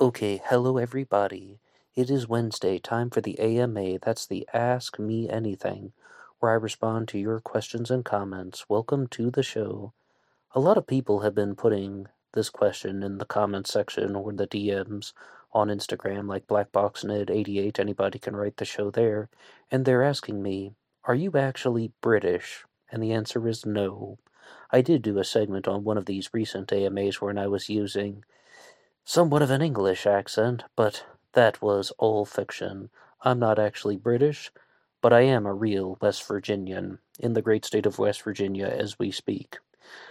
Okay, 0.00 0.40
hello 0.46 0.78
everybody. 0.78 1.58
It 1.94 2.08
is 2.08 2.26
Wednesday, 2.26 2.78
time 2.78 3.10
for 3.10 3.20
the 3.20 3.38
AMA. 3.38 3.98
That's 3.98 4.24
the 4.24 4.48
Ask 4.50 4.98
Me 4.98 5.28
Anything, 5.28 5.92
where 6.38 6.52
I 6.52 6.54
respond 6.54 7.06
to 7.08 7.18
your 7.18 7.38
questions 7.38 7.90
and 7.90 8.02
comments. 8.02 8.64
Welcome 8.66 9.08
to 9.08 9.30
the 9.30 9.42
show. 9.42 9.92
A 10.54 10.58
lot 10.58 10.78
of 10.78 10.86
people 10.86 11.20
have 11.20 11.34
been 11.34 11.54
putting 11.54 12.06
this 12.32 12.48
question 12.48 13.02
in 13.02 13.18
the 13.18 13.26
comments 13.26 13.74
section 13.74 14.16
or 14.16 14.32
the 14.32 14.46
DMs 14.46 15.12
on 15.52 15.68
Instagram, 15.68 16.26
like 16.26 16.46
BlackBoxNed88. 16.46 17.78
Anybody 17.78 18.18
can 18.18 18.34
write 18.34 18.56
the 18.56 18.64
show 18.64 18.90
there. 18.90 19.28
And 19.70 19.84
they're 19.84 20.02
asking 20.02 20.42
me, 20.42 20.72
Are 21.04 21.14
you 21.14 21.32
actually 21.36 21.92
British? 22.00 22.64
And 22.90 23.02
the 23.02 23.12
answer 23.12 23.46
is 23.46 23.66
no. 23.66 24.16
I 24.70 24.80
did 24.80 25.02
do 25.02 25.18
a 25.18 25.24
segment 25.24 25.68
on 25.68 25.84
one 25.84 25.98
of 25.98 26.06
these 26.06 26.32
recent 26.32 26.72
AMAs 26.72 27.20
where 27.20 27.38
I 27.38 27.48
was 27.48 27.68
using 27.68 28.24
somewhat 29.04 29.42
of 29.42 29.50
an 29.50 29.62
English 29.62 30.06
accent, 30.06 30.64
but 30.76 31.04
that 31.32 31.62
was 31.62 31.92
all 31.98 32.24
fiction. 32.24 32.90
I'm 33.22 33.38
not 33.38 33.58
actually 33.58 33.96
British, 33.96 34.50
but 35.00 35.12
I 35.12 35.22
am 35.22 35.46
a 35.46 35.54
real 35.54 35.98
West 36.00 36.26
Virginian 36.26 36.98
in 37.18 37.32
the 37.32 37.42
great 37.42 37.64
state 37.64 37.86
of 37.86 37.98
West 37.98 38.22
Virginia 38.22 38.66
as 38.66 38.98
we 38.98 39.10
speak. 39.10 39.58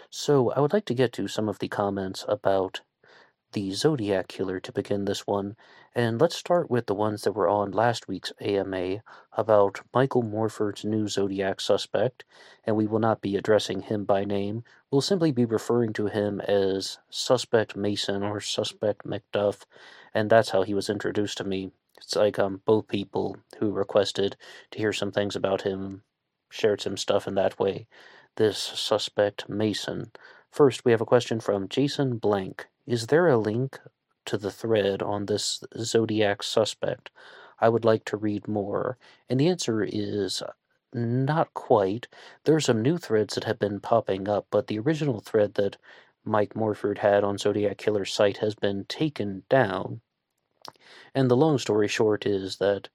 So 0.10 0.52
I 0.52 0.60
would 0.60 0.74
like 0.74 0.86
to 0.86 0.94
get 0.94 1.14
to 1.14 1.28
some 1.28 1.48
of 1.50 1.60
the 1.60 1.68
comments 1.68 2.26
about 2.28 2.82
the 3.52 3.72
Zodiac 3.72 4.28
Killer 4.28 4.60
to 4.60 4.72
begin 4.72 5.06
this 5.06 5.26
one, 5.26 5.56
and 5.96 6.22
let's 6.22 6.36
start 6.36 6.70
with 6.70 6.86
the 6.86 6.94
ones 6.94 7.24
that 7.24 7.32
were 7.32 7.48
on 7.48 7.72
last 7.72 8.08
week's 8.08 8.32
AMA 8.40 9.02
about 9.34 9.82
Michael 9.94 10.22
Morford's 10.22 10.86
new 10.86 11.08
Zodiac 11.08 11.60
suspect, 11.60 12.26
and 12.64 12.76
we 12.76 12.86
will 12.86 13.00
not 13.00 13.22
be 13.22 13.36
addressing 13.36 13.82
him 13.82 14.06
by 14.06 14.24
name. 14.24 14.64
We'll 14.92 15.02
simply 15.02 15.32
be 15.32 15.46
referring 15.46 15.94
to 15.94 16.08
him 16.08 16.42
as 16.42 17.00
Suspect 17.10 17.76
Mason 17.76 18.24
or 18.24 18.40
Suspect 18.40 19.06
McDuff, 19.06 19.64
and 20.14 20.30
that's 20.30 20.50
how 20.52 20.64
he 20.64 20.74
was 20.74 20.90
introduced 20.90 21.38
to 21.40 21.44
me. 21.44 21.72
It's 21.98 22.16
like 22.16 22.38
um, 22.40 22.62
both 22.66 22.88
people 22.88 23.38
who 23.58 23.72
requested 23.72 24.38
to 24.72 24.78
hear 24.78 24.94
some 24.94 25.12
things 25.12 25.36
about 25.36 25.64
him 25.64 26.04
shared 26.50 26.82
some 26.82 26.98
stuff 26.98 27.28
in 27.28 27.36
that 27.36 27.60
way. 27.60 27.88
This 28.36 28.58
Suspect 28.58 29.50
Mason. 29.50 30.12
First, 30.52 30.84
we 30.84 30.92
have 30.92 31.02
a 31.02 31.06
question 31.06 31.40
from 31.40 31.70
Jason 31.70 32.18
Blank. 32.18 32.68
Is 32.88 33.08
there 33.08 33.28
a 33.28 33.38
link 33.38 33.80
to 34.26 34.38
the 34.38 34.52
thread 34.52 35.02
on 35.02 35.26
this 35.26 35.64
Zodiac 35.78 36.44
suspect? 36.44 37.12
I 37.60 37.70
would 37.70 37.86
like 37.86 38.06
to 38.06 38.18
read 38.18 38.48
more. 38.48 38.98
And 39.30 39.40
the 39.40 39.48
answer 39.48 39.84
is 39.84 40.42
uh, 40.42 40.52
not 40.94 41.54
quite. 41.54 42.08
There 42.44 42.56
are 42.56 42.62
some 42.62 42.82
new 42.82 42.98
threads 42.98 43.36
that 43.36 43.44
have 43.44 43.60
been 43.60 43.80
popping 43.80 44.28
up, 44.28 44.48
but 44.50 44.68
the 44.68 44.80
original 44.80 45.20
thread 45.20 45.54
that 45.56 45.78
Mike 46.26 46.56
Morford 46.56 47.00
had 47.00 47.24
on 47.24 47.38
Zodiac 47.38 47.78
Killer's 47.78 48.14
site 48.14 48.38
has 48.38 48.56
been 48.56 48.86
taken 48.86 49.44
down. 49.50 50.02
And 51.14 51.30
the 51.30 51.38
long 51.38 51.58
story 51.58 51.88
short 51.88 52.26
is 52.26 52.58
that 52.58 52.90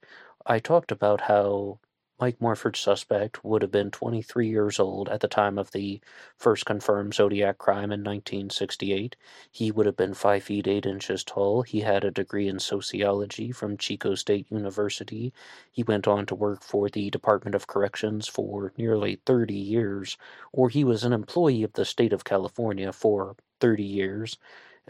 I 0.45 0.59
talked 0.59 0.91
about 0.91 1.21
how 1.21 1.79
Mike 2.25 2.41
Morford's 2.41 2.79
suspect 2.79 3.45
would 3.45 3.61
have 3.61 3.69
been 3.69 3.91
23 3.91 4.49
years 4.49 4.79
old 4.79 5.09
at 5.09 5.19
the 5.19 5.27
time 5.27 5.59
of 5.59 5.69
the 5.69 6.01
first 6.35 6.65
confirmed 6.65 7.13
Zodiac 7.13 7.59
crime 7.59 7.91
in 7.91 8.03
1968. 8.03 9.15
He 9.51 9.69
would 9.69 9.85
have 9.85 9.95
been 9.95 10.15
5 10.15 10.41
feet 10.41 10.65
8 10.65 10.87
inches 10.87 11.23
tall. 11.23 11.61
He 11.61 11.81
had 11.81 12.03
a 12.03 12.09
degree 12.09 12.47
in 12.47 12.57
sociology 12.57 13.51
from 13.51 13.77
Chico 13.77 14.15
State 14.15 14.47
University. 14.49 15.33
He 15.71 15.83
went 15.83 16.07
on 16.07 16.25
to 16.25 16.33
work 16.33 16.63
for 16.63 16.89
the 16.89 17.11
Department 17.11 17.53
of 17.53 17.67
Corrections 17.67 18.27
for 18.27 18.73
nearly 18.75 19.21
30 19.27 19.53
years, 19.53 20.17
or 20.51 20.69
he 20.69 20.83
was 20.83 21.03
an 21.03 21.13
employee 21.13 21.61
of 21.61 21.73
the 21.73 21.85
state 21.85 22.11
of 22.11 22.23
California 22.23 22.91
for 22.91 23.35
30 23.59 23.83
years. 23.83 24.39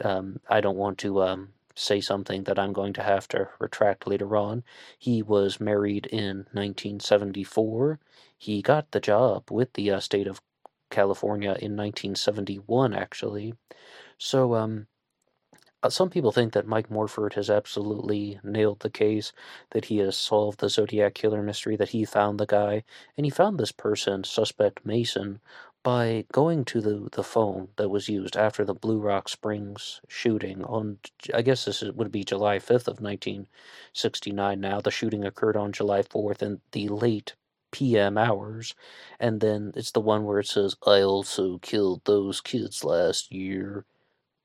Um, 0.02 0.40
I 0.50 0.62
don't 0.62 0.78
want 0.78 1.00
to 1.00 1.22
um, 1.22 1.50
say 1.76 2.02
something 2.02 2.44
that 2.46 2.60
I'm 2.60 2.74
going 2.74 2.94
to 2.94 3.04
have 3.04 3.28
to 3.30 3.50
retract 3.60 4.08
later 4.08 4.36
on. 4.36 4.64
He 4.98 5.22
was 5.22 5.60
married 5.60 6.08
in 6.08 6.48
1974. 6.54 8.00
He 8.38 8.62
got 8.62 8.92
the 8.92 9.00
job 9.00 9.52
with 9.52 9.74
the 9.74 9.92
uh, 9.92 10.00
state 10.00 10.28
of 10.28 10.42
California 10.90 11.52
in 11.52 11.76
1971, 11.76 12.94
actually. 12.94 13.54
So, 14.18 14.56
um, 14.56 14.88
uh, 15.84 15.90
some 15.90 16.10
people 16.10 16.32
think 16.32 16.54
that 16.54 16.66
Mike 16.68 16.90
Morford 16.90 17.34
has 17.34 17.50
absolutely 17.50 18.40
nailed 18.44 18.80
the 18.80 18.90
case, 18.90 19.32
that 19.72 19.86
he 19.86 19.98
has 19.98 20.18
solved 20.18 20.60
the 20.60 20.70
Zodiac 20.70 21.14
killer 21.14 21.44
mystery, 21.44 21.76
that 21.76 21.90
he 21.90 22.06
found 22.06 22.40
the 22.40 22.48
guy, 22.48 22.84
and 23.16 23.26
he 23.26 23.30
found 23.30 23.60
this 23.60 23.72
person, 23.72 24.24
suspect 24.24 24.86
Mason, 24.86 25.40
by 25.86 26.26
going 26.34 26.66
to 26.66 26.82
the, 26.82 27.10
the 27.14 27.24
phone 27.24 27.70
that 27.78 27.90
was 27.90 28.10
used 28.10 28.36
after 28.36 28.66
the 28.66 28.76
Blue 28.76 29.00
Rock 29.00 29.30
Springs 29.30 30.02
shooting 30.10 30.66
on, 30.66 31.00
I 31.34 31.44
guess 31.44 31.66
this 31.66 31.82
would 31.84 32.12
be 32.12 32.26
July 32.26 32.60
5th 32.60 32.90
of 32.90 33.02
1969 33.02 34.60
now. 34.60 34.82
The 34.82 34.92
shooting 34.92 35.24
occurred 35.26 35.58
on 35.58 35.72
July 35.74 36.02
4th 36.04 36.42
in 36.44 36.62
the 36.74 36.90
late 36.90 37.36
PM 37.72 38.18
hours. 38.18 38.76
And 39.20 39.42
then 39.42 39.74
it's 39.78 39.92
the 39.92 40.02
one 40.02 40.26
where 40.26 40.40
it 40.42 40.48
says, 40.48 40.76
I 40.86 41.02
also 41.02 41.60
killed 41.60 42.04
those 42.06 42.42
kids 42.42 42.84
last 42.84 43.32
year. 43.34 43.86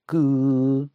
Goodbye. 0.08 0.90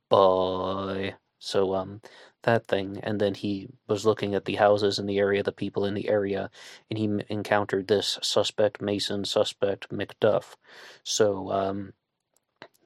So, 1.46 1.76
um, 1.76 2.02
that 2.46 2.68
thing, 2.68 3.00
and 3.04 3.20
then 3.20 3.34
he 3.34 3.68
was 3.88 4.06
looking 4.06 4.34
at 4.34 4.46
the 4.46 4.56
houses 4.56 4.98
in 5.00 5.06
the 5.06 5.20
area, 5.20 5.44
the 5.44 5.52
people 5.52 5.86
in 5.86 5.94
the 5.94 6.08
area, 6.08 6.50
and 6.90 6.98
he 6.98 7.10
encountered 7.30 7.88
this 7.88 8.18
suspect 8.22 8.82
Mason, 8.82 9.26
suspect 9.26 9.90
McDuff. 9.90 10.56
So 11.04 11.52
um, 11.52 11.94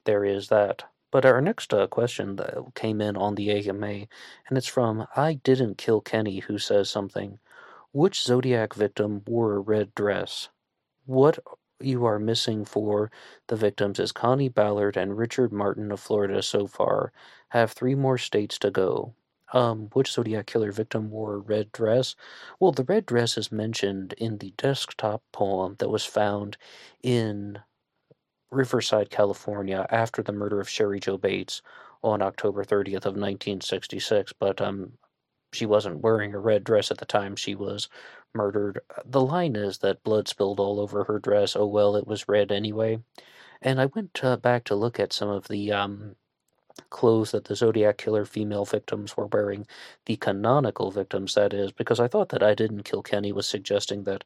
there 0.04 0.24
is 0.24 0.48
that. 0.48 0.84
But 1.12 1.24
our 1.24 1.40
next 1.40 1.74
uh, 1.74 1.86
question 1.88 2.36
that 2.36 2.74
came 2.74 3.00
in 3.00 3.16
on 3.16 3.34
the 3.34 3.50
AMA, 3.50 4.06
and 4.48 4.58
it's 4.58 4.66
from 4.66 5.06
I 5.16 5.34
Didn't 5.34 5.78
Kill 5.78 6.00
Kenny, 6.00 6.40
who 6.40 6.58
says 6.58 6.88
something. 6.88 7.38
Which 7.92 8.22
Zodiac 8.22 8.74
victim 8.74 9.22
wore 9.26 9.54
a 9.54 9.60
red 9.60 9.94
dress? 9.94 10.48
What 11.06 11.38
you 11.80 12.04
are 12.06 12.18
missing 12.18 12.64
for 12.64 13.10
the 13.48 13.56
victims 13.56 13.98
is 13.98 14.12
Connie 14.12 14.48
Ballard 14.48 14.96
and 14.96 15.16
Richard 15.18 15.52
Martin 15.52 15.90
of 15.92 16.00
Florida 16.00 16.42
so 16.42 16.66
far. 16.66 17.12
Have 17.50 17.72
three 17.72 17.94
more 17.94 18.18
states 18.18 18.58
to 18.60 18.70
go. 18.70 19.14
Um, 19.52 19.88
which 19.94 20.12
Zodiac 20.12 20.46
killer 20.46 20.70
victim 20.72 21.10
wore 21.10 21.34
a 21.34 21.38
red 21.38 21.72
dress? 21.72 22.14
Well, 22.60 22.70
the 22.72 22.84
red 22.84 23.04
dress 23.06 23.36
is 23.36 23.50
mentioned 23.50 24.12
in 24.14 24.38
the 24.38 24.52
desktop 24.56 25.22
poem 25.32 25.74
that 25.80 25.88
was 25.88 26.04
found 26.04 26.56
in 27.02 27.58
Riverside, 28.50 29.10
California, 29.10 29.86
after 29.90 30.22
the 30.22 30.32
murder 30.32 30.60
of 30.60 30.68
Sherry 30.68 31.00
Jo 31.00 31.18
Bates 31.18 31.62
on 32.02 32.22
October 32.22 32.64
30th 32.64 33.06
of 33.06 33.16
1966. 33.16 34.32
But 34.34 34.60
um, 34.60 34.92
she 35.52 35.66
wasn't 35.66 36.00
wearing 36.00 36.34
a 36.34 36.38
red 36.38 36.64
dress 36.64 36.90
at 36.90 36.98
the 36.98 37.04
time 37.06 37.36
she 37.36 37.54
was 37.54 37.88
murdered. 38.34 38.80
The 39.04 39.20
line 39.20 39.56
is 39.56 39.78
that 39.78 40.04
blood 40.04 40.28
spilled 40.28 40.60
all 40.60 40.80
over 40.80 41.04
her 41.04 41.18
dress. 41.18 41.56
Oh 41.56 41.66
well, 41.66 41.96
it 41.96 42.06
was 42.06 42.28
red 42.28 42.52
anyway. 42.52 43.00
And 43.62 43.80
I 43.80 43.86
went 43.86 44.18
uh, 44.22 44.36
back 44.36 44.64
to 44.64 44.74
look 44.74 44.98
at 44.98 45.12
some 45.12 45.28
of 45.28 45.48
the 45.48 45.72
um, 45.72 46.16
clothes 46.88 47.32
that 47.32 47.44
the 47.44 47.56
Zodiac 47.56 47.98
Killer 47.98 48.24
female 48.24 48.64
victims 48.64 49.16
were 49.16 49.26
wearing, 49.26 49.66
the 50.06 50.16
canonical 50.16 50.90
victims, 50.90 51.34
that 51.34 51.52
is, 51.52 51.72
because 51.72 52.00
I 52.00 52.08
thought 52.08 52.30
that 52.30 52.42
I 52.42 52.54
Didn't 52.54 52.84
Kill 52.84 53.02
Kenny 53.02 53.32
was 53.32 53.46
suggesting 53.46 54.04
that 54.04 54.24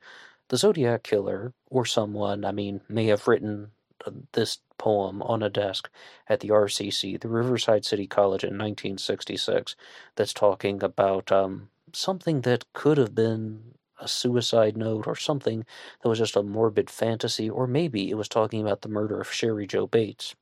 the 0.48 0.56
Zodiac 0.56 1.02
Killer, 1.02 1.52
or 1.70 1.84
someone, 1.84 2.44
I 2.44 2.52
mean, 2.52 2.80
may 2.88 3.06
have 3.06 3.26
written 3.26 3.72
uh, 4.06 4.10
this 4.32 4.58
poem 4.78 5.22
on 5.22 5.42
a 5.42 5.50
desk 5.50 5.90
at 6.28 6.40
the 6.40 6.48
RCC, 6.50 7.20
the 7.20 7.28
Riverside 7.28 7.84
City 7.84 8.06
College 8.06 8.44
in 8.44 8.50
1966, 8.50 9.74
that's 10.16 10.32
talking 10.32 10.82
about 10.82 11.32
um, 11.32 11.70
something 11.92 12.42
that 12.42 12.72
could 12.72 12.98
have 12.98 13.14
been 13.14 13.74
a 14.00 14.08
suicide 14.08 14.76
note 14.76 15.06
or 15.06 15.16
something 15.16 15.64
that 16.02 16.08
was 16.08 16.18
just 16.18 16.36
a 16.36 16.42
morbid 16.42 16.90
fantasy, 16.90 17.48
or 17.48 17.66
maybe 17.66 18.10
it 18.10 18.16
was 18.16 18.28
talking 18.28 18.60
about 18.60 18.82
the 18.82 18.88
murder 18.88 19.20
of 19.20 19.32
Sherry 19.32 19.66
Jo 19.66 19.86
Bates 19.86 20.34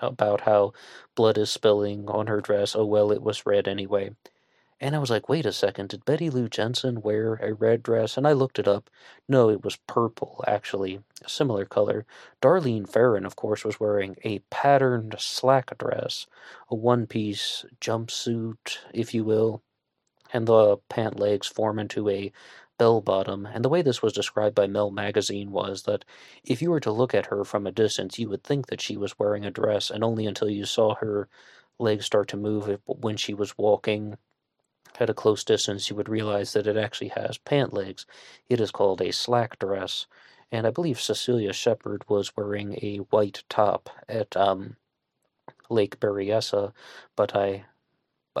about 0.00 0.42
how 0.42 0.72
blood 1.14 1.36
is 1.36 1.50
spilling 1.50 2.08
on 2.08 2.26
her 2.26 2.40
dress. 2.40 2.74
Oh, 2.74 2.86
well, 2.86 3.12
it 3.12 3.22
was 3.22 3.46
red 3.46 3.68
anyway. 3.68 4.10
And 4.82 4.96
I 4.96 4.98
was 4.98 5.10
like, 5.10 5.28
wait 5.28 5.44
a 5.44 5.52
second, 5.52 5.90
did 5.90 6.06
Betty 6.06 6.30
Lou 6.30 6.48
Jensen 6.48 7.02
wear 7.02 7.34
a 7.34 7.52
red 7.52 7.82
dress? 7.82 8.16
And 8.16 8.26
I 8.26 8.32
looked 8.32 8.58
it 8.58 8.66
up. 8.66 8.88
No, 9.28 9.50
it 9.50 9.62
was 9.62 9.76
purple, 9.86 10.42
actually, 10.46 11.00
a 11.22 11.28
similar 11.28 11.66
color. 11.66 12.06
Darlene 12.40 12.88
Ferrin, 12.88 13.26
of 13.26 13.36
course, 13.36 13.62
was 13.62 13.78
wearing 13.78 14.16
a 14.24 14.38
patterned 14.50 15.16
slack 15.18 15.76
dress, 15.76 16.26
a 16.70 16.74
one 16.74 17.06
piece 17.06 17.66
jumpsuit, 17.78 18.78
if 18.94 19.12
you 19.12 19.22
will, 19.22 19.62
and 20.32 20.48
the 20.48 20.78
pant 20.88 21.20
legs 21.20 21.46
form 21.46 21.78
into 21.78 22.08
a 22.08 22.32
bell 22.80 23.02
bottom, 23.02 23.44
and 23.44 23.62
the 23.62 23.68
way 23.68 23.82
this 23.82 24.00
was 24.00 24.14
described 24.14 24.54
by 24.54 24.66
Mel 24.66 24.90
Magazine 24.90 25.52
was 25.52 25.82
that 25.82 26.02
if 26.44 26.62
you 26.62 26.70
were 26.70 26.80
to 26.80 26.90
look 26.90 27.14
at 27.14 27.26
her 27.26 27.44
from 27.44 27.66
a 27.66 27.72
distance, 27.72 28.18
you 28.18 28.30
would 28.30 28.42
think 28.42 28.68
that 28.68 28.80
she 28.80 28.96
was 28.96 29.18
wearing 29.18 29.44
a 29.44 29.50
dress, 29.50 29.90
and 29.90 30.02
only 30.02 30.26
until 30.26 30.48
you 30.48 30.64
saw 30.64 30.94
her 30.94 31.28
legs 31.78 32.06
start 32.06 32.26
to 32.28 32.38
move 32.38 32.80
when 32.86 33.18
she 33.18 33.34
was 33.34 33.58
walking 33.58 34.16
at 34.98 35.10
a 35.10 35.14
close 35.14 35.44
distance, 35.44 35.90
you 35.90 35.96
would 35.96 36.08
realize 36.08 36.54
that 36.54 36.66
it 36.66 36.78
actually 36.78 37.08
has 37.08 37.36
pant 37.36 37.74
legs. 37.74 38.06
It 38.48 38.62
is 38.62 38.70
called 38.70 39.02
a 39.02 39.12
slack 39.12 39.58
dress, 39.58 40.06
and 40.50 40.66
I 40.66 40.70
believe 40.70 40.98
Cecilia 40.98 41.52
Shepard 41.52 42.08
was 42.08 42.34
wearing 42.34 42.78
a 42.80 42.96
white 43.10 43.44
top 43.50 43.90
at 44.08 44.34
um, 44.38 44.76
Lake 45.68 46.00
Berryessa, 46.00 46.72
but 47.14 47.36
I 47.36 47.66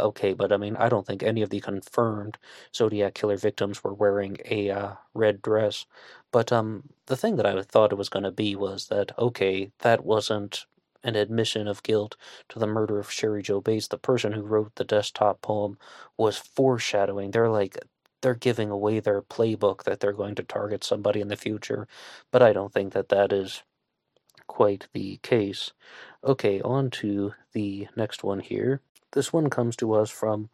okay, 0.00 0.32
but 0.34 0.52
I 0.52 0.56
mean, 0.56 0.76
I 0.76 0.88
don't 0.88 1.06
think 1.06 1.22
any 1.22 1.42
of 1.42 1.50
the 1.50 1.60
confirmed 1.60 2.38
Zodiac 2.74 3.14
killer 3.14 3.36
victims 3.36 3.84
were 3.84 3.94
wearing 3.94 4.38
a 4.46 4.70
uh, 4.70 4.92
red 5.14 5.42
dress. 5.42 5.86
But 6.32 6.52
um, 6.52 6.84
the 7.06 7.16
thing 7.16 7.36
that 7.36 7.46
I 7.46 7.60
thought 7.62 7.92
it 7.92 7.98
was 7.98 8.08
going 8.08 8.24
to 8.24 8.30
be 8.32 8.56
was 8.56 8.88
that 8.88 9.12
okay, 9.18 9.72
that 9.80 10.04
wasn't 10.04 10.66
an 11.02 11.16
admission 11.16 11.66
of 11.68 11.82
guilt 11.82 12.16
to 12.50 12.58
the 12.58 12.66
murder 12.66 12.98
of 12.98 13.10
Sherry 13.10 13.42
Jo 13.42 13.60
Bates. 13.60 13.88
The 13.88 13.98
person 13.98 14.32
who 14.32 14.42
wrote 14.42 14.74
the 14.76 14.84
desktop 14.84 15.42
poem 15.42 15.78
was 16.16 16.36
foreshadowing. 16.38 17.30
They're 17.30 17.48
like 17.50 17.78
they're 18.22 18.34
giving 18.34 18.70
away 18.70 19.00
their 19.00 19.22
playbook 19.22 19.84
that 19.84 20.00
they're 20.00 20.12
going 20.12 20.34
to 20.36 20.42
target 20.42 20.84
somebody 20.84 21.20
in 21.20 21.28
the 21.28 21.36
future, 21.36 21.88
but 22.30 22.42
I 22.42 22.52
don't 22.52 22.72
think 22.72 22.92
that 22.92 23.08
that 23.10 23.32
is 23.32 23.62
quite 24.46 24.88
the 24.92 25.18
case. 25.22 25.72
Okay, 26.24 26.60
on 26.60 26.90
to 26.90 27.34
the 27.52 27.88
next 27.96 28.22
one 28.24 28.40
here. 28.40 28.82
This 29.12 29.32
one 29.32 29.50
comes 29.50 29.76
to 29.76 29.92
us 29.92 30.10
from 30.10 30.50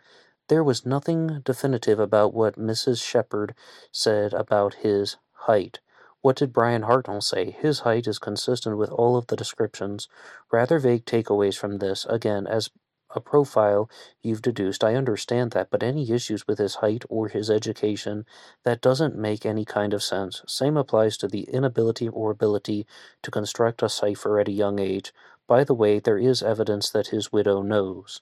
There 0.48 0.64
was 0.64 0.86
nothing 0.86 1.42
definitive 1.44 2.00
about 2.00 2.34
what 2.34 2.56
Mrs. 2.56 3.04
Shepard 3.04 3.56
said 3.92 4.34
about 4.34 4.76
his 4.76 5.18
height. 5.32 5.80
What 6.24 6.38
did 6.38 6.54
Bryan 6.54 6.84
Hartnell 6.84 7.22
say? 7.22 7.52
His 7.52 7.82
height 7.82 8.08
is 8.08 8.18
consistent 8.18 8.78
with 8.78 8.90
all 8.92 9.18
of 9.18 9.28
the 9.28 9.36
descriptions. 9.36 10.08
Rather 10.54 10.80
vague 10.80 11.04
takeaways 11.04 11.58
from 11.58 11.80
this. 11.80 12.06
Again, 12.06 12.48
as 12.48 12.70
a 13.14 13.20
profile 13.20 13.90
you've 14.22 14.42
deduced, 14.42 14.86
I 14.86 14.96
understand 14.96 15.52
that, 15.52 15.70
but 15.70 15.84
any 15.84 16.10
issues 16.10 16.48
with 16.48 16.60
his 16.60 16.76
height 16.76 17.04
or 17.10 17.28
his 17.28 17.50
education, 17.50 18.26
that 18.64 18.80
doesn't 18.80 19.18
make 19.18 19.46
any 19.46 19.66
kind 19.66 19.94
of 19.94 20.02
sense. 20.02 20.42
Same 20.48 20.78
applies 20.78 21.18
to 21.18 21.28
the 21.28 21.42
inability 21.42 22.08
or 22.08 22.32
ability 22.32 22.88
to 23.22 23.30
construct 23.30 23.84
a 23.84 23.90
cipher 23.90 24.40
at 24.40 24.48
a 24.48 24.54
young 24.54 24.80
age. 24.80 25.14
By 25.46 25.66
the 25.66 25.74
way, 25.74 26.00
there 26.00 26.18
is 26.18 26.42
evidence 26.42 26.90
that 26.92 27.08
his 27.08 27.34
widow 27.34 27.62
knows. 27.62 28.22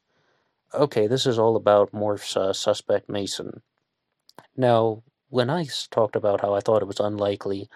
Okay, 0.74 1.06
this 1.06 1.28
is 1.28 1.38
all 1.38 1.56
about 1.56 1.94
Morph's 1.94 2.36
uh, 2.36 2.52
suspect 2.52 3.08
Mason. 3.10 3.62
Now, 4.58 5.04
when 5.32 5.50
I 5.50 5.66
talked 5.90 6.16
about 6.16 6.42
how 6.42 6.54
I 6.54 6.60
thought 6.62 6.84
it 6.84 6.88
was 6.88 7.00
unlikely 7.00 7.70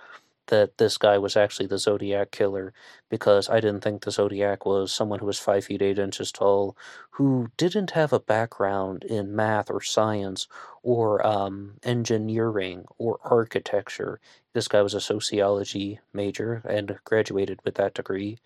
that 0.48 0.78
this 0.78 0.98
guy 0.98 1.18
was 1.18 1.36
actually 1.36 1.68
the 1.68 1.78
Zodiac 1.78 2.32
killer 2.32 2.74
because 3.10 3.50
I 3.50 3.60
didn't 3.60 3.82
think 3.82 4.04
the 4.04 4.12
Zodiac 4.12 4.66
was 4.66 4.94
someone 4.94 5.20
who 5.20 5.26
was 5.26 5.40
five 5.40 5.66
feet 5.66 5.82
eight 5.82 5.98
inches 6.00 6.32
tall, 6.32 6.78
who 7.12 7.50
didn't 7.58 7.92
have 7.92 8.14
a 8.14 8.20
background 8.20 9.04
in 9.06 9.36
math 9.36 9.72
or 9.72 9.82
science 9.82 10.48
or 10.84 11.26
um, 11.26 11.76
engineering 11.84 12.86
or 12.98 13.20
architecture. 13.24 14.20
This 14.54 14.68
guy 14.68 14.82
was 14.82 14.94
a 14.94 15.02
sociology 15.02 16.00
major 16.14 16.62
and 16.68 17.00
graduated 17.06 17.60
with 17.66 17.76
that 17.76 17.96
degree. 17.96 18.38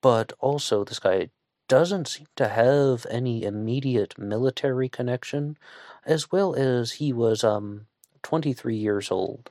But 0.00 0.32
also, 0.40 0.84
this 0.84 0.98
guy 1.00 1.30
doesn't 1.68 2.08
seem 2.08 2.26
to 2.36 2.48
have 2.48 3.06
any 3.10 3.44
immediate 3.44 4.18
military 4.18 4.88
connection, 4.88 5.58
as 6.06 6.32
well 6.32 6.54
as 6.54 6.92
he 6.92 7.12
was 7.12 7.44
um, 7.44 7.87
23 8.22 8.76
years 8.76 9.10
old 9.10 9.50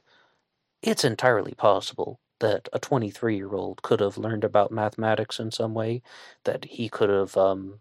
it's 0.81 1.03
entirely 1.03 1.53
possible 1.53 2.19
that 2.39 2.69
a 2.73 2.79
23 2.79 3.35
year 3.35 3.53
old 3.53 3.81
could 3.81 3.99
have 3.99 4.17
learned 4.17 4.43
about 4.43 4.71
mathematics 4.71 5.39
in 5.39 5.51
some 5.51 5.73
way, 5.73 6.01
that 6.43 6.65
he 6.65 6.89
could 6.89 7.09
have 7.09 7.35
um, 7.35 7.79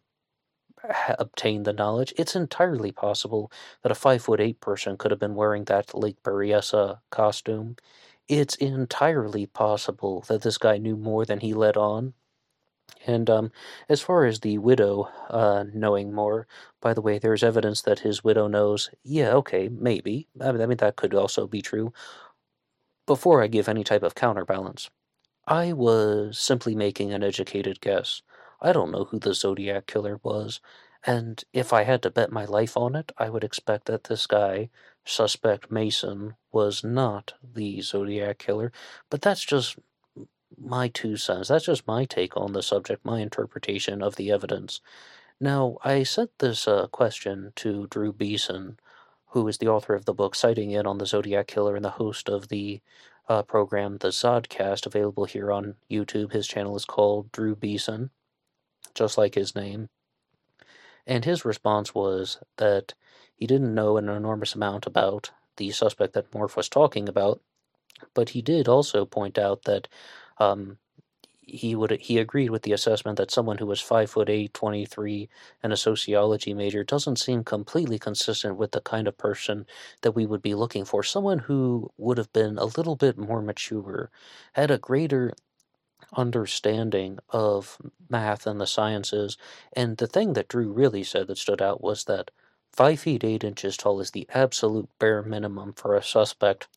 the 0.83 1.75
knowledge. 1.77 2.13
It's 2.17 2.37
entirely 2.37 2.93
possible 2.93 3.51
that 3.83 3.93
a 3.93 3.95
5 3.95 4.23
foot 4.23 4.41
8 4.41 4.61
person 4.61 4.97
could 4.97 5.11
have 5.11 5.21
been 5.21 5.35
wearing 5.35 5.65
that 5.65 5.95
Lake 5.95 6.23
Berryessa 6.23 7.01
costume. 7.11 7.77
It's 8.29 8.57
entirely 8.57 9.47
possible 9.47 10.25
that 10.29 10.43
this 10.43 10.59
guy 10.59 10.79
knew 10.79 10.97
more 10.97 11.25
than 11.25 11.41
he 11.41 11.55
let 11.55 11.77
on. 11.77 12.15
And 13.07 13.31
um, 13.31 13.53
as 13.89 14.01
far 14.03 14.25
as 14.25 14.41
the 14.41 14.59
widow 14.59 15.09
uh, 15.31 15.65
knowing 15.73 16.13
more, 16.13 16.47
by 16.81 16.93
the 16.95 17.01
way, 17.01 17.19
there's 17.19 17.43
evidence 17.43 17.83
that 17.83 18.01
his 18.01 18.25
widow 18.25 18.49
knows. 18.49 18.91
Yeah, 19.05 19.33
okay, 19.35 19.69
maybe. 19.69 20.29
I 20.41 20.53
mean, 20.53 20.61
I 20.61 20.67
mean 20.67 20.79
that 20.79 20.97
could 20.97 21.15
also 21.15 21.47
be 21.47 21.63
true 21.63 21.93
before 23.07 23.43
I 23.43 23.47
give 23.47 23.69
any 23.69 23.85
type 23.85 24.03
of 24.03 24.15
counterbalance. 24.15 24.91
I 25.47 25.73
was 25.73 26.39
simply 26.39 26.75
making 26.75 27.13
an 27.13 27.23
educated 27.23 27.81
guess. 27.81 28.23
I 28.61 28.73
don't 28.73 28.91
know 28.93 29.05
who 29.05 29.19
the 29.19 29.35
Zodiac 29.35 29.87
Killer 29.87 30.21
was, 30.23 30.61
and 31.05 31.43
if 31.53 31.73
I 31.73 31.85
had 31.85 32.03
to 32.03 32.11
bet 32.11 32.33
my 32.33 32.45
life 32.45 32.77
on 32.77 32.97
it, 32.97 33.13
I 33.19 33.31
would 33.31 33.45
expect 33.45 33.87
that 33.87 34.05
this 34.05 34.27
guy, 34.27 34.71
suspect 35.05 35.71
Mason, 35.71 36.37
was 36.53 36.83
not 36.85 37.35
the 37.43 37.81
Zodiac 37.81 38.39
Killer, 38.39 38.73
but 39.11 39.23
that's 39.23 39.45
just 39.45 39.79
my 40.59 40.89
two 40.89 41.17
cents. 41.17 41.49
That's 41.49 41.67
just 41.67 41.87
my 41.87 42.05
take 42.05 42.37
on 42.37 42.53
the 42.53 42.63
subject, 42.63 43.05
my 43.05 43.21
interpretation 43.21 44.03
of 44.03 44.17
the 44.17 44.31
evidence. 44.31 44.81
Now, 45.41 45.79
I 45.85 46.03
sent 46.03 46.31
this 46.39 46.67
uh, 46.67 46.87
question 46.87 47.53
to 47.57 47.87
Drew 47.89 48.13
Beeson, 48.13 48.79
who 49.29 49.47
is 49.49 49.59
the 49.59 49.69
author 49.69 49.95
of 49.95 50.07
the 50.07 50.15
book, 50.15 50.35
Sighting 50.35 50.71
In 50.71 50.87
on 50.87 50.99
the 50.99 51.07
Zodiac 51.07 51.47
Killer 51.47 51.77
and 51.77 51.85
the 51.85 51.91
host 51.91 52.29
of 52.29 52.49
the 52.49 52.81
uh, 53.29 53.43
program, 53.43 53.99
the 53.99 54.09
Zodcast, 54.09 54.87
available 54.87 55.25
here 55.25 55.53
on 55.53 55.75
YouTube. 55.91 56.33
His 56.33 56.47
channel 56.47 56.77
is 56.77 56.85
called 56.85 57.33
Drew 57.33 57.55
Beeson, 57.55 58.11
just 58.95 59.19
like 59.19 59.35
his 59.35 59.55
name. 59.55 59.89
And 61.07 61.25
his 61.25 61.45
response 61.45 61.95
was 61.95 62.39
that 62.57 62.95
he 63.35 63.47
didn't 63.47 63.75
know 63.75 63.97
an 63.97 64.09
enormous 64.09 64.55
amount 64.55 64.87
about 64.87 65.31
the 65.57 65.71
suspect 65.71 66.15
that 66.15 66.31
Morph 66.31 66.57
was 66.57 66.69
talking 66.69 67.09
about, 67.09 67.41
but 68.15 68.31
he 68.31 68.43
did 68.43 68.69
also 68.69 69.05
point 69.05 69.39
out 69.39 69.65
that 69.65 69.89
um, 70.39 70.79
he 71.41 71.77
would 71.77 71.93
he 72.01 72.19
agreed 72.19 72.51
with 72.51 72.63
the 72.63 72.73
assessment 72.73 73.19
that 73.19 73.31
someone 73.31 73.59
who 73.59 73.67
was 73.67 73.81
five 73.81 74.11
foot 74.11 74.29
eight, 74.29 74.53
23, 74.53 75.29
and 75.63 75.73
a 75.73 75.77
sociology 75.77 76.53
major 76.53 76.83
doesn't 76.85 77.19
seem 77.19 77.45
completely 77.45 77.99
consistent 77.99 78.57
with 78.57 78.73
the 78.73 78.81
kind 78.81 79.07
of 79.07 79.17
person 79.17 79.67
that 80.03 80.13
we 80.13 80.27
would 80.27 80.43
be 80.43 80.55
looking 80.55 80.85
for. 80.85 81.03
Someone 81.03 81.39
who 81.41 81.91
would 81.97 82.19
have 82.19 82.33
been 82.33 82.59
a 82.59 82.65
little 82.65 82.97
bit 82.97 83.17
more 83.17 83.41
mature, 83.43 84.11
had 84.55 84.71
a 84.71 84.79
greater 84.79 85.33
understanding 86.17 87.19
of 87.31 87.79
math 88.09 88.47
and 88.47 88.61
the 88.61 88.67
sciences. 88.67 89.37
And 89.73 89.97
the 89.97 90.07
thing 90.07 90.33
that 90.35 90.49
Drew 90.49 90.73
really 90.73 91.05
said 91.05 91.27
that 91.29 91.39
stood 91.39 91.63
out 91.63 91.81
was 91.83 92.05
that 92.05 92.31
five 92.73 93.01
feet 93.01 93.25
eight 93.25 93.45
inches 93.45 93.77
tall 93.77 94.01
is 94.01 94.11
the 94.11 94.29
absolute 94.35 94.89
bare 94.99 95.23
minimum 95.23 95.73
for 95.75 95.95
a 95.95 96.03
suspect 96.03 96.69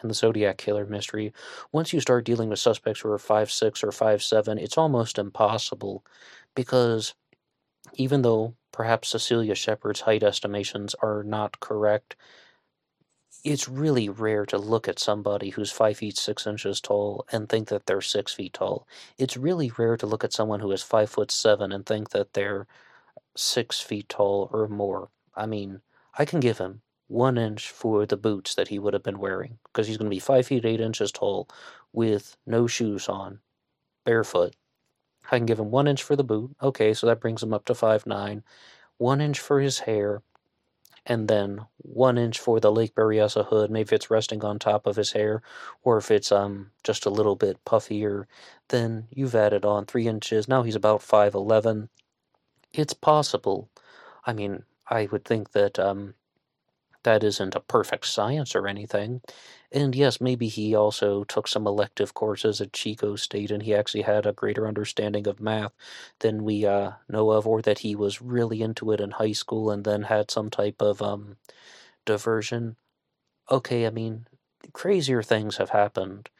and 0.00 0.10
the 0.10 0.14
Zodiac 0.14 0.58
Killer 0.58 0.86
mystery, 0.86 1.32
once 1.72 1.92
you 1.92 2.00
start 2.00 2.24
dealing 2.24 2.48
with 2.48 2.58
suspects 2.58 3.00
who 3.00 3.10
are 3.10 3.18
five 3.18 3.50
six 3.50 3.82
or 3.84 3.92
five 3.92 4.22
seven, 4.22 4.58
it's 4.58 4.78
almost 4.78 5.18
impossible 5.18 6.04
because 6.54 7.14
even 7.94 8.22
though 8.22 8.54
perhaps 8.72 9.08
Cecilia 9.08 9.54
Shepard's 9.54 10.00
height 10.02 10.22
estimations 10.22 10.94
are 11.02 11.22
not 11.22 11.60
correct, 11.60 12.16
it's 13.44 13.68
really 13.68 14.08
rare 14.08 14.44
to 14.46 14.58
look 14.58 14.86
at 14.88 14.98
somebody 14.98 15.50
who's 15.50 15.72
five 15.72 15.98
feet 15.98 16.16
six 16.16 16.46
inches 16.46 16.80
tall 16.80 17.24
and 17.32 17.48
think 17.48 17.68
that 17.68 17.86
they're 17.86 18.00
six 18.00 18.34
feet 18.34 18.52
tall. 18.52 18.86
It's 19.18 19.36
really 19.36 19.72
rare 19.76 19.96
to 19.96 20.06
look 20.06 20.24
at 20.24 20.32
someone 20.32 20.60
who 20.60 20.70
is 20.72 20.82
five 20.82 21.10
foot 21.10 21.30
seven 21.30 21.72
and 21.72 21.86
think 21.86 22.10
that 22.10 22.34
they're 22.34 22.66
six 23.36 23.80
feet 23.80 24.08
tall 24.08 24.50
or 24.52 24.68
more. 24.68 25.10
I 25.34 25.46
mean, 25.46 25.80
I 26.18 26.24
can 26.24 26.40
give 26.40 26.58
him 26.58 26.82
one 27.10 27.36
inch 27.36 27.70
for 27.70 28.06
the 28.06 28.16
boots 28.16 28.54
that 28.54 28.68
he 28.68 28.78
would 28.78 28.94
have 28.94 29.02
been 29.02 29.18
wearing 29.18 29.58
because 29.64 29.88
he's 29.88 29.96
going 29.96 30.08
to 30.08 30.14
be 30.14 30.20
five 30.20 30.46
feet 30.46 30.64
eight 30.64 30.80
inches 30.80 31.10
tall 31.10 31.48
with 31.92 32.36
no 32.46 32.68
shoes 32.68 33.08
on, 33.08 33.40
barefoot. 34.04 34.54
I 35.30 35.36
can 35.38 35.46
give 35.46 35.58
him 35.58 35.72
one 35.72 35.88
inch 35.88 36.02
for 36.04 36.14
the 36.14 36.24
boot. 36.24 36.54
Okay, 36.62 36.94
so 36.94 37.06
that 37.08 37.20
brings 37.20 37.42
him 37.42 37.52
up 37.52 37.64
to 37.66 37.74
five 37.74 38.06
nine. 38.06 38.44
One 38.96 39.20
inch 39.20 39.40
for 39.40 39.60
his 39.60 39.80
hair, 39.80 40.22
and 41.04 41.26
then 41.26 41.66
one 41.78 42.16
inch 42.16 42.38
for 42.38 42.60
the 42.60 42.70
Lake 42.70 42.94
Berryessa 42.94 43.46
hood. 43.46 43.70
Maybe 43.70 43.96
it's 43.96 44.10
resting 44.10 44.44
on 44.44 44.58
top 44.58 44.86
of 44.86 44.96
his 44.96 45.12
hair, 45.12 45.42
or 45.82 45.98
if 45.98 46.12
it's 46.12 46.30
um 46.30 46.70
just 46.84 47.06
a 47.06 47.10
little 47.10 47.36
bit 47.36 47.64
puffier, 47.64 48.26
then 48.68 49.08
you've 49.10 49.34
added 49.34 49.64
on 49.64 49.84
three 49.84 50.06
inches. 50.06 50.46
Now 50.46 50.62
he's 50.62 50.76
about 50.76 51.02
five 51.02 51.34
eleven. 51.34 51.88
It's 52.72 52.94
possible. 52.94 53.68
I 54.24 54.32
mean, 54.32 54.62
I 54.88 55.08
would 55.10 55.24
think 55.24 55.52
that 55.52 55.78
um 55.78 56.14
that 57.04 57.24
isn't 57.24 57.54
a 57.54 57.60
perfect 57.60 58.06
science 58.06 58.54
or 58.54 58.66
anything. 58.68 59.22
And 59.72 59.94
yes, 59.94 60.20
maybe 60.20 60.48
he 60.48 60.74
also 60.74 61.24
took 61.24 61.48
some 61.48 61.66
elective 61.66 62.14
courses 62.14 62.60
at 62.60 62.72
Chico 62.72 63.16
State 63.16 63.50
and 63.50 63.62
he 63.62 63.74
actually 63.74 64.02
had 64.02 64.26
a 64.26 64.32
greater 64.32 64.66
understanding 64.66 65.26
of 65.26 65.40
math 65.40 65.72
than 66.20 66.44
we 66.44 66.66
uh, 66.66 66.92
know 67.08 67.30
of, 67.30 67.46
or 67.46 67.62
that 67.62 67.80
he 67.80 67.94
was 67.96 68.20
really 68.22 68.62
into 68.62 68.92
it 68.92 69.00
in 69.00 69.12
high 69.12 69.32
school 69.32 69.70
and 69.70 69.84
then 69.84 70.02
had 70.04 70.30
some 70.30 70.50
type 70.50 70.80
of 70.82 71.00
um, 71.02 71.36
diversion. 72.06 72.76
Okay, 73.50 73.86
I 73.86 73.90
mean, 73.90 74.26
crazier 74.72 75.22
things 75.22 75.58
have 75.58 75.70
happened, 75.70 76.30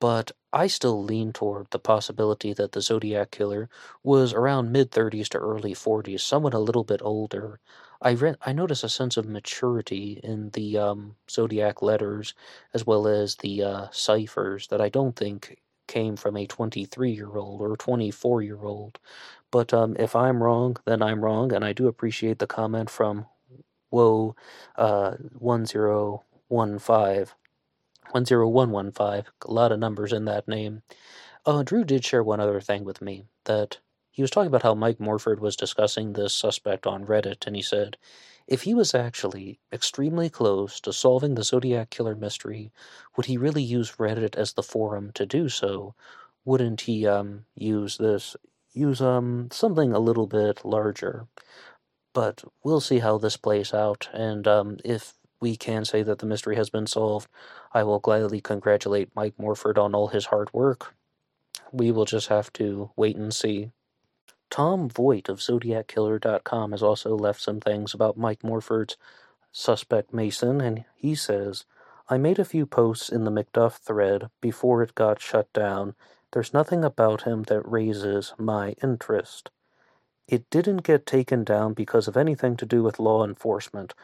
but 0.00 0.32
I 0.52 0.66
still 0.66 1.02
lean 1.02 1.32
toward 1.32 1.70
the 1.70 1.78
possibility 1.78 2.52
that 2.52 2.72
the 2.72 2.80
Zodiac 2.82 3.30
killer 3.30 3.70
was 4.02 4.32
around 4.34 4.72
mid 4.72 4.90
30s 4.90 5.28
to 5.30 5.38
early 5.38 5.74
40s, 5.74 6.20
someone 6.20 6.52
a 6.52 6.58
little 6.60 6.84
bit 6.84 7.00
older. 7.02 7.60
I 8.02 8.12
read, 8.14 8.36
I 8.42 8.52
notice 8.52 8.84
a 8.84 8.88
sense 8.90 9.16
of 9.16 9.26
maturity 9.26 10.20
in 10.22 10.50
the 10.50 10.76
um, 10.78 11.16
Zodiac 11.30 11.80
letters 11.82 12.34
as 12.74 12.86
well 12.86 13.08
as 13.08 13.36
the 13.36 13.62
uh, 13.62 13.86
ciphers 13.90 14.68
that 14.68 14.80
I 14.80 14.88
don't 14.90 15.16
think 15.16 15.60
came 15.86 16.16
from 16.16 16.36
a 16.36 16.46
23 16.46 17.10
year 17.10 17.36
old 17.36 17.60
or 17.62 17.76
24 17.76 18.42
year 18.42 18.62
old. 18.62 18.98
But 19.50 19.72
um, 19.74 19.96
if 19.98 20.14
I'm 20.14 20.42
wrong, 20.42 20.76
then 20.84 21.02
I'm 21.02 21.24
wrong, 21.24 21.52
and 21.52 21.64
I 21.64 21.72
do 21.72 21.88
appreciate 21.88 22.38
the 22.38 22.46
comment 22.46 22.90
from 22.90 23.26
Whoa 23.90 24.36
uh, 24.76 25.12
1015. 25.38 27.28
10115. 28.14 29.24
A 29.46 29.52
lot 29.52 29.72
of 29.72 29.78
numbers 29.78 30.12
in 30.12 30.24
that 30.26 30.48
name. 30.48 30.82
Uh, 31.46 31.62
Drew 31.62 31.84
did 31.84 32.04
share 32.04 32.22
one 32.22 32.40
other 32.40 32.60
thing 32.60 32.84
with 32.84 33.00
me 33.02 33.24
that 33.44 33.78
he 34.10 34.22
was 34.22 34.30
talking 34.30 34.48
about 34.48 34.62
how 34.62 34.74
Mike 34.74 35.00
Morford 35.00 35.40
was 35.40 35.56
discussing 35.56 36.12
this 36.12 36.34
suspect 36.34 36.86
on 36.86 37.06
Reddit, 37.06 37.46
and 37.46 37.54
he 37.54 37.62
said, 37.62 37.96
if 38.48 38.62
he 38.62 38.74
was 38.74 38.94
actually 38.94 39.60
extremely 39.72 40.30
close 40.30 40.80
to 40.80 40.92
solving 40.92 41.34
the 41.34 41.44
Zodiac 41.44 41.90
Killer 41.90 42.16
mystery, 42.16 42.72
would 43.16 43.26
he 43.26 43.36
really 43.36 43.62
use 43.62 43.96
Reddit 43.96 44.36
as 44.36 44.54
the 44.54 44.62
forum 44.62 45.12
to 45.12 45.26
do 45.26 45.48
so? 45.48 45.94
Wouldn't 46.44 46.82
he 46.82 47.06
um, 47.06 47.44
use 47.54 47.98
this 47.98 48.36
use 48.72 49.00
um 49.02 49.50
something 49.52 49.92
a 49.92 49.98
little 49.98 50.26
bit 50.26 50.64
larger? 50.64 51.26
But 52.14 52.44
we'll 52.64 52.80
see 52.80 53.00
how 53.00 53.18
this 53.18 53.36
plays 53.36 53.74
out, 53.74 54.08
and 54.12 54.48
um, 54.48 54.78
if 54.84 55.14
we 55.40 55.56
can 55.56 55.84
say 55.84 56.02
that 56.02 56.18
the 56.18 56.26
mystery 56.26 56.56
has 56.56 56.70
been 56.70 56.86
solved, 56.86 57.28
I 57.72 57.82
will 57.84 57.98
gladly 57.98 58.40
congratulate 58.40 59.14
Mike 59.14 59.34
Morford 59.38 59.78
on 59.78 59.94
all 59.94 60.08
his 60.08 60.26
hard 60.26 60.52
work. 60.52 60.94
We 61.72 61.90
will 61.92 62.04
just 62.04 62.28
have 62.28 62.52
to 62.54 62.90
wait 62.96 63.16
and 63.16 63.34
see. 63.34 63.70
Tom 64.50 64.88
Voigt 64.88 65.28
of 65.28 65.38
ZodiacKiller.com 65.38 66.72
has 66.72 66.82
also 66.82 67.16
left 67.16 67.40
some 67.40 67.60
things 67.60 67.94
about 67.94 68.16
Mike 68.16 68.42
Morford's 68.42 68.96
suspect 69.52 70.14
Mason, 70.14 70.60
and 70.60 70.84
he 70.94 71.14
says, 71.14 71.64
I 72.08 72.16
made 72.16 72.38
a 72.38 72.44
few 72.44 72.64
posts 72.66 73.10
in 73.10 73.24
the 73.24 73.30
McDuff 73.30 73.78
thread 73.78 74.30
before 74.40 74.82
it 74.82 74.94
got 74.94 75.20
shut 75.20 75.52
down. 75.52 75.94
There's 76.32 76.54
nothing 76.54 76.84
about 76.84 77.22
him 77.22 77.44
that 77.44 77.68
raises 77.68 78.34
my 78.38 78.74
interest. 78.82 79.50
It 80.26 80.48
didn't 80.50 80.84
get 80.84 81.06
taken 81.06 81.44
down 81.44 81.74
because 81.74 82.08
of 82.08 82.16
anything 82.16 82.56
to 82.58 82.66
do 82.66 82.82
with 82.82 82.98
law 82.98 83.24
enforcement. 83.24 83.94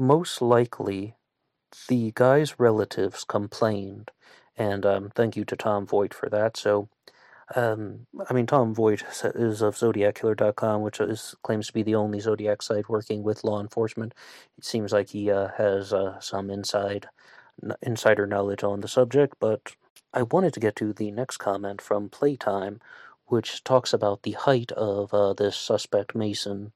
Most 0.00 0.40
likely, 0.40 1.14
the 1.88 2.10
guy's 2.14 2.58
relatives 2.58 3.22
complained, 3.22 4.10
and 4.56 4.86
um, 4.86 5.10
thank 5.14 5.36
you 5.36 5.44
to 5.44 5.56
Tom 5.56 5.86
Voigt 5.86 6.14
for 6.14 6.30
that. 6.30 6.56
So, 6.56 6.88
um, 7.54 8.06
I 8.26 8.32
mean, 8.32 8.46
Tom 8.46 8.74
Voigt 8.74 9.04
is 9.34 9.60
of 9.60 9.74
ZodiacKiller.com, 9.76 10.80
which 10.80 11.00
is 11.00 11.34
claims 11.42 11.66
to 11.66 11.74
be 11.74 11.82
the 11.82 11.96
only 11.96 12.18
Zodiac 12.18 12.62
site 12.62 12.88
working 12.88 13.22
with 13.22 13.44
law 13.44 13.60
enforcement. 13.60 14.14
It 14.56 14.64
seems 14.64 14.90
like 14.90 15.10
he 15.10 15.30
uh, 15.30 15.48
has 15.58 15.92
uh, 15.92 16.18
some 16.18 16.48
inside 16.48 17.10
insider 17.82 18.26
knowledge 18.26 18.64
on 18.64 18.80
the 18.80 18.88
subject, 18.88 19.34
but 19.38 19.76
I 20.14 20.22
wanted 20.22 20.54
to 20.54 20.60
get 20.60 20.76
to 20.76 20.94
the 20.94 21.10
next 21.10 21.36
comment 21.36 21.82
from 21.82 22.08
Playtime, 22.08 22.80
which 23.26 23.62
talks 23.64 23.92
about 23.92 24.22
the 24.22 24.32
height 24.32 24.72
of 24.72 25.12
uh, 25.12 25.34
this 25.34 25.58
suspect 25.58 26.14
Mason. 26.14 26.72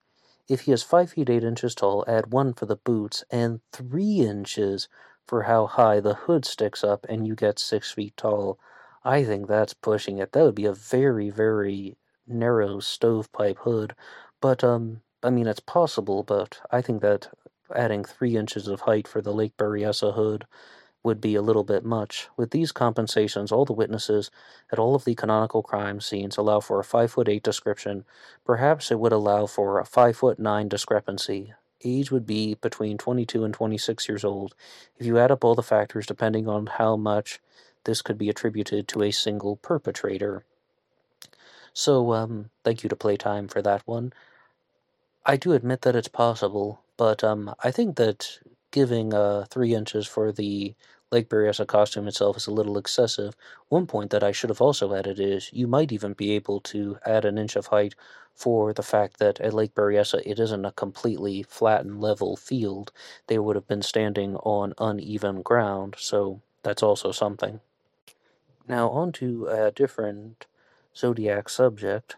If 0.48 0.62
he 0.62 0.72
is 0.72 0.82
5 0.82 1.10
feet 1.10 1.28
8 1.28 1.44
inches 1.44 1.74
tall, 1.74 2.02
add 2.08 2.32
1 2.32 2.54
for 2.54 2.64
the 2.64 2.76
boots 2.76 3.24
and 3.30 3.60
3 3.72 4.20
inches 4.20 4.88
for 5.26 5.42
how 5.42 5.66
high 5.66 6.00
the 6.00 6.14
hood 6.14 6.46
sticks 6.46 6.82
up, 6.82 7.04
and 7.10 7.26
you 7.26 7.34
get 7.34 7.58
6 7.58 7.90
feet 7.92 8.16
tall. 8.16 8.58
I 9.04 9.22
think 9.22 9.48
that's 9.48 9.74
pushing 9.74 10.16
it. 10.16 10.32
That 10.32 10.44
would 10.44 10.54
be 10.54 10.64
a 10.64 10.72
very, 10.72 11.28
very 11.28 11.98
narrow 12.26 12.80
stovepipe 12.80 13.58
hood. 13.58 13.94
But, 14.40 14.64
um, 14.64 15.02
I 15.22 15.28
mean, 15.28 15.46
it's 15.46 15.60
possible, 15.60 16.22
but 16.22 16.58
I 16.70 16.80
think 16.80 17.02
that 17.02 17.28
adding 17.74 18.02
3 18.04 18.36
inches 18.36 18.66
of 18.66 18.80
height 18.80 19.06
for 19.06 19.20
the 19.20 19.32
Lake 19.34 19.56
Berryessa 19.58 20.14
hood 20.14 20.46
would 21.04 21.20
be 21.20 21.34
a 21.34 21.42
little 21.42 21.62
bit 21.62 21.84
much. 21.84 22.28
With 22.36 22.50
these 22.50 22.72
compensations, 22.72 23.52
all 23.52 23.66
the 23.66 23.74
witnesses 23.74 24.30
at 24.72 24.78
all 24.78 24.94
of 24.94 25.04
the 25.04 25.14
canonical 25.14 25.62
crime 25.62 26.00
scenes 26.00 26.36
allow 26.38 26.60
for 26.60 26.80
a 26.80 26.84
5 26.84 27.12
foot 27.12 27.28
8 27.28 27.42
description. 27.42 28.04
Perhaps 28.44 28.90
it 28.90 28.98
would 28.98 29.12
allow 29.12 29.46
for 29.46 29.78
a 29.78 29.84
5 29.84 30.16
foot 30.16 30.38
9 30.38 30.68
discrepancy. 30.68 31.52
Age 31.84 32.10
would 32.10 32.26
be 32.26 32.54
between 32.54 32.96
22 32.96 33.44
and 33.44 33.52
26 33.52 34.08
years 34.08 34.24
old. 34.24 34.54
If 34.96 35.04
you 35.04 35.18
add 35.18 35.30
up 35.30 35.44
all 35.44 35.54
the 35.54 35.62
factors 35.62 36.06
depending 36.06 36.48
on 36.48 36.66
how 36.66 36.96
much 36.96 37.40
this 37.84 38.00
could 38.00 38.16
be 38.16 38.30
attributed 38.30 38.88
to 38.88 39.02
a 39.02 39.10
single 39.10 39.56
perpetrator. 39.56 40.44
So, 41.74 42.14
um, 42.14 42.50
thank 42.62 42.82
you 42.82 42.88
to 42.88 42.96
Playtime 42.96 43.48
for 43.48 43.60
that 43.60 43.82
one. 43.84 44.12
I 45.26 45.36
do 45.36 45.52
admit 45.52 45.82
that 45.82 45.96
it's 45.96 46.08
possible, 46.08 46.80
but 46.96 47.22
um, 47.24 47.54
I 47.62 47.70
think 47.70 47.96
that 47.96 48.38
giving 48.70 49.14
uh, 49.14 49.46
three 49.48 49.74
inches 49.74 50.06
for 50.06 50.32
the 50.32 50.74
Lake 51.14 51.28
Berryessa 51.28 51.64
costume 51.64 52.08
itself 52.08 52.36
is 52.36 52.48
a 52.48 52.50
little 52.50 52.76
excessive. 52.76 53.36
One 53.68 53.86
point 53.86 54.10
that 54.10 54.24
I 54.24 54.32
should 54.32 54.50
have 54.50 54.60
also 54.60 54.92
added 54.94 55.20
is 55.20 55.48
you 55.52 55.68
might 55.68 55.92
even 55.92 56.12
be 56.12 56.32
able 56.32 56.58
to 56.62 56.98
add 57.06 57.24
an 57.24 57.38
inch 57.38 57.54
of 57.54 57.68
height 57.68 57.94
for 58.34 58.72
the 58.72 58.82
fact 58.82 59.20
that 59.20 59.38
at 59.38 59.54
Lake 59.54 59.76
Berryessa 59.76 60.20
it 60.26 60.40
isn't 60.40 60.64
a 60.64 60.72
completely 60.72 61.44
flat 61.44 61.84
and 61.84 62.00
level 62.00 62.34
field. 62.34 62.90
They 63.28 63.38
would 63.38 63.54
have 63.54 63.68
been 63.68 63.80
standing 63.80 64.34
on 64.38 64.74
uneven 64.76 65.42
ground, 65.42 65.94
so 65.98 66.40
that's 66.64 66.82
also 66.82 67.12
something. 67.12 67.60
Now, 68.66 68.88
on 68.88 69.12
to 69.12 69.46
a 69.46 69.70
different 69.70 70.46
zodiac 70.96 71.48
subject. 71.48 72.16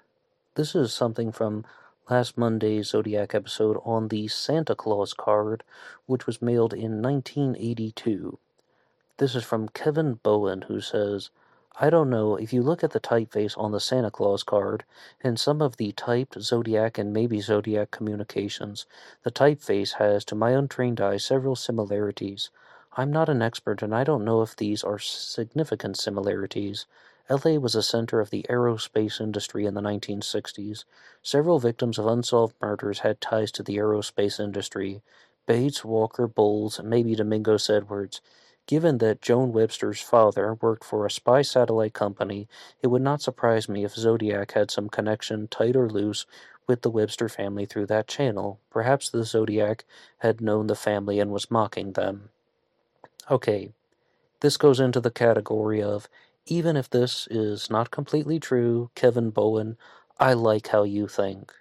This 0.55 0.75
is 0.75 0.91
something 0.91 1.33
from 1.33 1.67
last 2.09 2.39
Monday's 2.39 2.89
Zodiac 2.89 3.35
episode 3.35 3.79
on 3.85 4.09
the 4.09 4.27
Santa 4.29 4.75
Claus 4.75 5.13
card, 5.13 5.65
which 6.07 6.27
was 6.27 6.41
mailed 6.41 6.73
in 6.73 7.03
1982. 7.03 8.39
This 9.19 9.35
is 9.35 9.45
from 9.45 9.71
Kevin 9.71 10.21
Bowen, 10.23 10.63
who 10.69 10.83
says, 10.83 11.31
I 11.81 11.89
don't 11.89 12.11
know 12.11 12.37
if 12.37 12.53
you 12.53 12.63
look 12.63 12.85
at 12.85 12.91
the 12.91 13.01
typeface 13.01 13.57
on 13.57 13.73
the 13.73 13.81
Santa 13.81 14.11
Claus 14.11 14.43
card 14.43 14.85
and 15.23 15.41
some 15.41 15.63
of 15.63 15.79
the 15.79 15.93
typed 15.93 16.39
Zodiac 16.43 16.99
and 16.99 17.15
maybe 17.15 17.41
Zodiac 17.41 17.91
communications, 17.91 18.85
the 19.23 19.31
typeface 19.31 19.95
has, 19.95 20.23
to 20.27 20.35
my 20.35 20.51
untrained 20.51 21.01
eye, 21.01 21.17
several 21.17 21.57
similarities. 21.57 22.51
I'm 22.95 23.11
not 23.11 23.31
an 23.31 23.41
expert 23.41 23.81
and 23.81 23.95
I 23.95 24.05
don't 24.05 24.25
know 24.25 24.43
if 24.43 24.55
these 24.55 24.85
are 24.85 24.99
significant 24.99 25.97
similarities. 25.97 26.85
LA 27.31 27.53
was 27.53 27.75
a 27.75 27.83
center 27.83 28.21
of 28.21 28.29
the 28.29 28.45
aerospace 28.51 29.19
industry 29.19 29.65
in 29.65 29.73
the 29.73 29.81
1960s. 29.81 30.85
Several 31.23 31.59
victims 31.59 31.99
of 31.99 32.07
unsolved 32.07 32.55
murders 32.61 32.99
had 32.99 33.23
ties 33.23 33.51
to 33.53 33.63
the 33.63 33.77
aerospace 33.77 34.39
industry. 34.39 35.01
Bates, 35.47 35.85
Walker, 35.87 36.27
Bowles, 36.27 36.83
maybe 36.83 37.15
Domingos 37.15 37.71
Edwards. 37.71 38.21
Given 38.67 38.99
that 38.99 39.23
Joan 39.23 39.53
Webster's 39.53 40.01
father 40.01 40.55
worked 40.55 40.83
for 40.83 41.07
a 41.07 41.11
spy 41.11 41.43
satellite 41.43 41.93
company, 41.93 42.49
it 42.83 42.89
would 42.89 43.03
not 43.03 43.23
surprise 43.23 43.69
me 43.69 43.85
if 43.85 43.95
Zodiac 43.95 44.53
had 44.53 44.73
some 44.73 44.89
connection, 44.89 45.47
tight 45.47 45.77
or 45.77 45.89
loose, 45.89 46.27
with 46.67 46.83
the 46.83 46.91
Webster 46.91 47.29
family 47.29 47.65
through 47.65 47.87
that 47.87 48.09
channel. 48.09 48.59
Perhaps 48.71 49.09
the 49.09 49.23
Zodiac 49.25 49.85
had 50.19 50.41
known 50.41 50.67
the 50.67 50.75
family 50.75 51.21
and 51.21 51.31
was 51.31 51.49
mocking 51.49 51.93
them. 51.93 52.31
Okay, 53.31 53.71
this 54.41 54.57
goes 54.57 54.81
into 54.81 55.01
the 55.01 55.13
category 55.13 55.81
of 55.81 56.09
even 56.47 56.77
if 56.77 56.91
this 56.91 57.29
is 57.31 57.71
not 57.71 57.93
completely 57.93 58.41
true, 58.41 58.91
Kevin 58.97 59.31
Bowen, 59.31 59.77
I 60.19 60.33
like 60.33 60.69
how 60.69 60.83
you 60.83 61.07
think. 61.07 61.53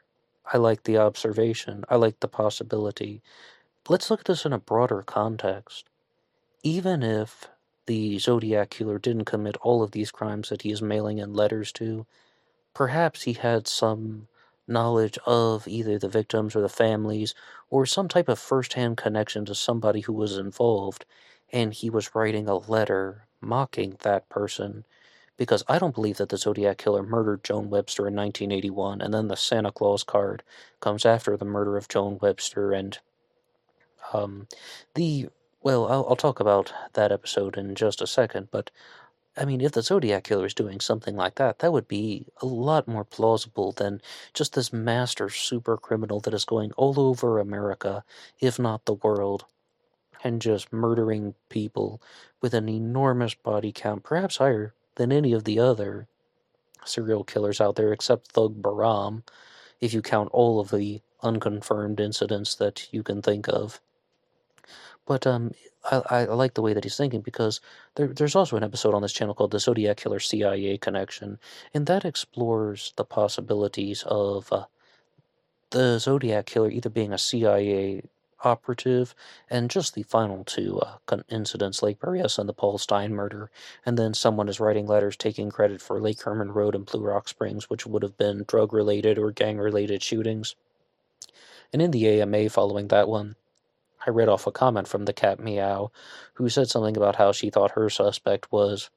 I 0.52 0.58
like 0.58 0.84
the 0.84 0.98
observation. 0.98 1.84
I 1.88 1.96
like 1.98 2.20
the 2.20 2.28
possibility. 2.28 3.22
Let's 3.88 4.10
look 4.10 4.22
at 4.22 4.26
this 4.26 4.46
in 4.46 4.54
a 4.54 4.60
broader 4.60 5.04
context 5.04 5.86
even 6.66 7.04
if 7.04 7.48
the 7.86 8.18
Zodiac 8.18 8.72
Killer 8.72 8.98
didn't 8.98 9.26
commit 9.26 9.56
all 9.62 9.84
of 9.84 9.92
these 9.92 10.10
crimes 10.10 10.50
that 10.50 10.64
he 10.64 10.72
is 10.72 10.82
mailing 10.82 11.20
in 11.20 11.32
letters 11.32 11.72
to, 11.74 12.08
perhaps 12.74 13.22
he 13.22 13.34
had 13.34 13.68
some 13.68 14.28
knowledge 14.68 15.20
of 15.28 15.68
either 15.68 16.00
the 16.00 16.10
victims 16.10 16.56
or 16.56 16.62
the 16.62 16.68
families, 16.68 17.36
or 17.70 17.86
some 17.86 18.08
type 18.08 18.28
of 18.28 18.40
first 18.40 18.74
hand 18.74 18.98
connection 18.98 19.46
to 19.46 19.54
somebody 19.54 20.02
who 20.02 20.14
was 20.14 20.40
involved, 20.40 21.06
and 21.54 21.72
he 21.72 21.92
was 21.92 22.16
writing 22.16 22.50
a 22.50 22.58
letter 22.58 23.28
mocking 23.42 23.96
that 24.02 24.28
person. 24.28 24.86
Because 25.38 25.64
I 25.68 25.78
don't 25.78 25.94
believe 25.94 26.18
that 26.18 26.30
the 26.30 26.38
Zodiac 26.38 26.80
Killer 26.80 27.04
murdered 27.04 27.44
Joan 27.44 27.70
Webster 27.70 28.08
in 28.08 28.16
1981, 28.16 29.02
and 29.02 29.14
then 29.14 29.28
the 29.28 29.38
Santa 29.38 29.72
Claus 29.72 30.04
card 30.04 30.42
comes 30.80 31.06
after 31.06 31.38
the 31.38 31.46
murder 31.46 31.78
of 31.78 31.88
Joan 31.90 32.18
Webster, 32.20 32.72
and 32.72 32.98
um, 34.14 34.48
the 34.96 35.28
well, 35.66 35.88
I'll, 35.88 36.06
I'll 36.08 36.16
talk 36.16 36.40
about 36.40 36.72
that 36.94 37.12
episode 37.12 37.58
in 37.58 37.74
just 37.74 38.00
a 38.00 38.06
second, 38.06 38.50
but 38.52 38.70
I 39.36 39.46
mean, 39.46 39.62
if 39.62 39.72
the 39.72 39.82
Zodiac 39.82 40.24
Killer 40.26 40.46
is 40.46 40.54
doing 40.54 40.80
something 40.80 41.16
like 41.16 41.36
that, 41.36 41.58
that 41.58 41.74
would 41.74 41.88
be 41.88 42.28
a 42.40 42.46
lot 42.46 42.88
more 42.88 43.04
plausible 43.04 43.72
than 43.72 44.00
just 44.36 44.54
this 44.54 44.72
master 44.72 45.28
super 45.28 45.76
criminal 45.76 46.20
that 46.20 46.36
is 46.36 46.46
going 46.46 46.72
all 46.74 47.00
over 47.00 47.40
America, 47.40 48.04
if 48.40 48.60
not 48.60 48.86
the 48.86 48.94
world, 48.94 49.46
and 50.24 50.40
just 50.40 50.72
murdering 50.72 51.34
people 51.50 52.00
with 52.42 52.54
an 52.54 52.70
enormous 52.70 53.34
body 53.34 53.72
count, 53.72 54.04
perhaps 54.04 54.38
higher 54.38 54.76
than 54.98 55.12
any 55.12 55.34
of 55.34 55.46
the 55.46 55.58
other 55.58 56.08
serial 56.86 57.24
killers 57.24 57.60
out 57.60 57.76
there, 57.76 57.92
except 57.92 58.34
Thug 58.34 58.62
Behram, 58.62 59.24
if 59.82 59.96
you 59.96 60.04
count 60.04 60.30
all 60.32 60.60
of 60.60 60.70
the 60.70 61.02
unconfirmed 61.24 62.00
incidents 62.00 62.54
that 62.54 62.88
you 62.94 63.02
can 63.02 63.24
think 63.24 63.48
of. 63.48 63.82
But 65.06 65.28
um, 65.28 65.52
I, 65.92 66.02
I 66.10 66.24
like 66.26 66.56
the 66.56 66.62
way 66.62 66.74
that 66.74 66.84
he's 66.84 66.98
thinking 66.98 67.22
because 67.22 67.62
there, 67.96 68.08
there's 68.08 68.36
also 68.36 68.58
an 68.58 68.64
episode 68.64 68.94
on 68.94 69.02
this 69.02 69.14
channel 69.14 69.36
called 69.36 69.52
the 69.52 69.60
Zodiac 69.60 69.98
Killer 69.98 70.20
CIA 70.20 70.78
Connection, 70.78 71.40
and 71.74 71.86
that 71.88 72.06
explores 72.06 72.94
the 72.96 73.06
possibilities 73.06 74.04
of 74.08 74.52
uh, 74.52 74.66
the 75.70 76.00
Zodiac 76.00 76.46
Killer 76.46 76.70
either 76.72 76.90
being 76.90 77.14
a 77.14 77.18
CIA 77.18 78.02
operative 78.44 79.16
and 79.50 79.70
just 79.70 79.96
the 79.96 80.04
final 80.04 80.44
two 80.44 80.80
uh, 80.80 80.98
incidents, 81.30 81.82
Lake 81.82 82.00
Berryessa 82.00 82.40
and 82.40 82.50
the 82.50 82.54
Paul 82.54 82.78
Stine 82.78 83.14
murder, 83.14 83.50
and 83.86 83.98
then 83.98 84.14
someone 84.14 84.48
is 84.48 84.60
writing 84.60 84.88
letters 84.88 85.16
taking 85.16 85.50
credit 85.50 85.82
for 85.82 86.00
Lake 86.00 86.22
Herman 86.22 86.52
Road 86.52 86.76
and 86.76 86.86
Blue 86.86 87.02
Rock 87.02 87.28
Springs, 87.28 87.70
which 87.70 87.86
would 87.86 88.04
have 88.04 88.18
been 88.18 88.46
drug 88.48 88.74
related 88.74 89.18
or 89.18 89.32
gang 89.32 89.58
related 89.58 90.02
shootings. 90.04 90.56
And 91.74 91.82
in 91.82 91.92
the 91.92 92.22
AMA 92.22 92.50
following 92.50 92.88
that 92.90 93.08
one, 93.10 93.36
I 94.06 94.12
read 94.12 94.30
off 94.30 94.48
a 94.48 94.52
comment 94.52 94.88
from 94.88 95.06
the 95.06 95.14
cat 95.14 95.40
Meow, 95.40 95.92
who 96.36 96.50
said 96.50 96.70
something 96.70 96.96
about 96.96 97.16
how 97.16 97.32
she 97.32 97.50
thought 97.50 97.72
her 97.72 97.90
suspect 97.90 98.52
was 98.52 98.90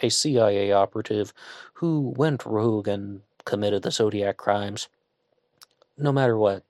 a 0.00 0.08
CIA 0.08 0.72
operative 0.72 1.32
who 1.74 2.14
went 2.16 2.46
rogue 2.46 2.88
and 2.88 3.22
committed 3.44 3.82
the 3.82 3.90
Zodiac 3.90 4.36
crimes. 4.36 4.88
No 5.98 6.12
matter 6.12 6.36
what, 6.36 6.64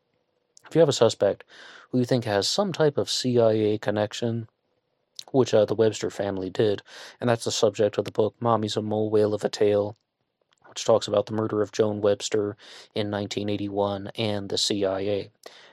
if 0.69 0.75
you 0.75 0.81
have 0.81 0.89
a 0.89 0.93
suspect 0.93 1.45
who 1.91 1.99
you 1.99 2.05
think 2.05 2.25
has 2.25 2.49
some 2.49 2.73
type 2.73 2.99
of 2.99 3.11
CIA 3.11 3.79
connection, 3.79 4.49
which 5.31 5.55
uh, 5.55 5.65
the 5.65 5.75
Webster 5.75 6.11
family 6.11 6.51
did, 6.51 6.83
and 7.21 7.29
that's 7.29 7.45
the 7.45 7.51
subject 7.51 7.99
of 7.99 8.05
the 8.05 8.11
book 8.11 8.35
Mommy's 8.41 8.77
a 8.77 8.83
Mole 8.83 9.11
Whale 9.11 9.35
of 9.35 9.45
a 9.45 9.49
Tale, 9.49 9.97
which 10.69 10.85
talks 10.85 11.07
about 11.07 11.27
the 11.27 11.35
murder 11.35 11.63
of 11.63 11.73
Joan 11.73 12.01
Webster 12.01 12.57
in 12.95 13.11
1981 13.11 14.11
and 14.17 14.49
the 14.49 14.59
CIA. 14.59 15.31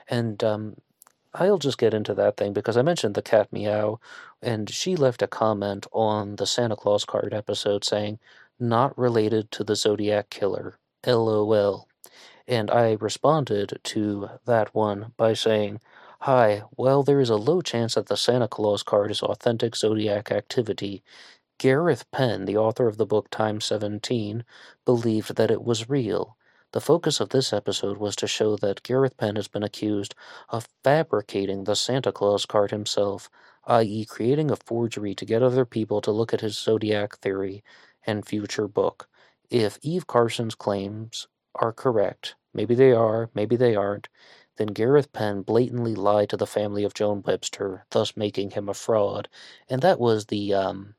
And 0.08 0.42
um, 0.44 0.76
I'll 1.32 1.58
just 1.58 1.78
get 1.78 1.94
into 1.94 2.14
that 2.14 2.36
thing 2.36 2.52
because 2.52 2.76
I 2.76 2.82
mentioned 2.82 3.14
the 3.14 3.22
cat 3.22 3.52
meow, 3.52 4.00
and 4.42 4.68
she 4.68 4.96
left 4.96 5.22
a 5.22 5.26
comment 5.26 5.86
on 5.92 6.36
the 6.36 6.46
Santa 6.46 6.76
Claus 6.76 7.04
card 7.04 7.32
episode 7.32 7.84
saying, 7.84 8.18
not 8.60 8.96
related 8.98 9.50
to 9.52 9.64
the 9.64 9.74
Zodiac 9.74 10.28
Killer. 10.28 10.78
LOL. 11.06 11.88
And 12.46 12.70
I 12.70 12.96
responded 13.00 13.80
to 13.82 14.28
that 14.44 14.74
one 14.74 15.12
by 15.16 15.32
saying, 15.32 15.80
Hi, 16.20 16.64
well, 16.76 17.02
there 17.02 17.20
is 17.20 17.30
a 17.30 17.36
low 17.36 17.62
chance 17.62 17.94
that 17.94 18.06
the 18.06 18.16
Santa 18.16 18.48
Claus 18.48 18.82
card 18.82 19.10
is 19.10 19.22
authentic 19.22 19.74
Zodiac 19.74 20.30
activity. 20.30 21.02
Gareth 21.58 22.10
Penn, 22.10 22.44
the 22.44 22.58
author 22.58 22.86
of 22.86 22.98
the 22.98 23.06
book 23.06 23.30
Times 23.30 23.64
17, 23.64 24.44
believed 24.84 25.36
that 25.36 25.50
it 25.50 25.62
was 25.62 25.88
real. 25.88 26.36
The 26.72 26.80
focus 26.80 27.18
of 27.20 27.30
this 27.30 27.52
episode 27.52 27.98
was 27.98 28.14
to 28.16 28.28
show 28.28 28.56
that 28.56 28.84
Gareth 28.84 29.16
Penn 29.16 29.36
has 29.36 29.48
been 29.48 29.64
accused 29.64 30.14
of 30.48 30.68
fabricating 30.84 31.64
the 31.64 31.74
Santa 31.74 32.12
Claus 32.12 32.46
card 32.46 32.70
himself, 32.70 33.28
i.e., 33.64 34.04
creating 34.04 34.50
a 34.50 34.56
forgery 34.56 35.14
to 35.16 35.24
get 35.24 35.42
other 35.42 35.64
people 35.64 36.00
to 36.00 36.12
look 36.12 36.32
at 36.32 36.42
his 36.42 36.56
zodiac 36.56 37.18
theory 37.18 37.64
and 38.06 38.24
future 38.24 38.68
book. 38.68 39.08
If 39.50 39.78
Eve 39.82 40.06
Carson's 40.06 40.54
claims 40.54 41.26
are 41.56 41.72
correct, 41.72 42.36
maybe 42.54 42.76
they 42.76 42.92
are, 42.92 43.30
maybe 43.34 43.56
they 43.56 43.74
aren't, 43.74 44.08
then 44.56 44.68
Gareth 44.68 45.12
Penn 45.12 45.42
blatantly 45.42 45.96
lied 45.96 46.28
to 46.30 46.36
the 46.36 46.46
family 46.46 46.84
of 46.84 46.94
Joan 46.94 47.22
Webster, 47.26 47.86
thus 47.90 48.16
making 48.16 48.50
him 48.50 48.68
a 48.68 48.74
fraud. 48.74 49.28
And 49.68 49.82
that 49.82 49.98
was 49.98 50.26
the 50.26 50.54
um, 50.54 50.94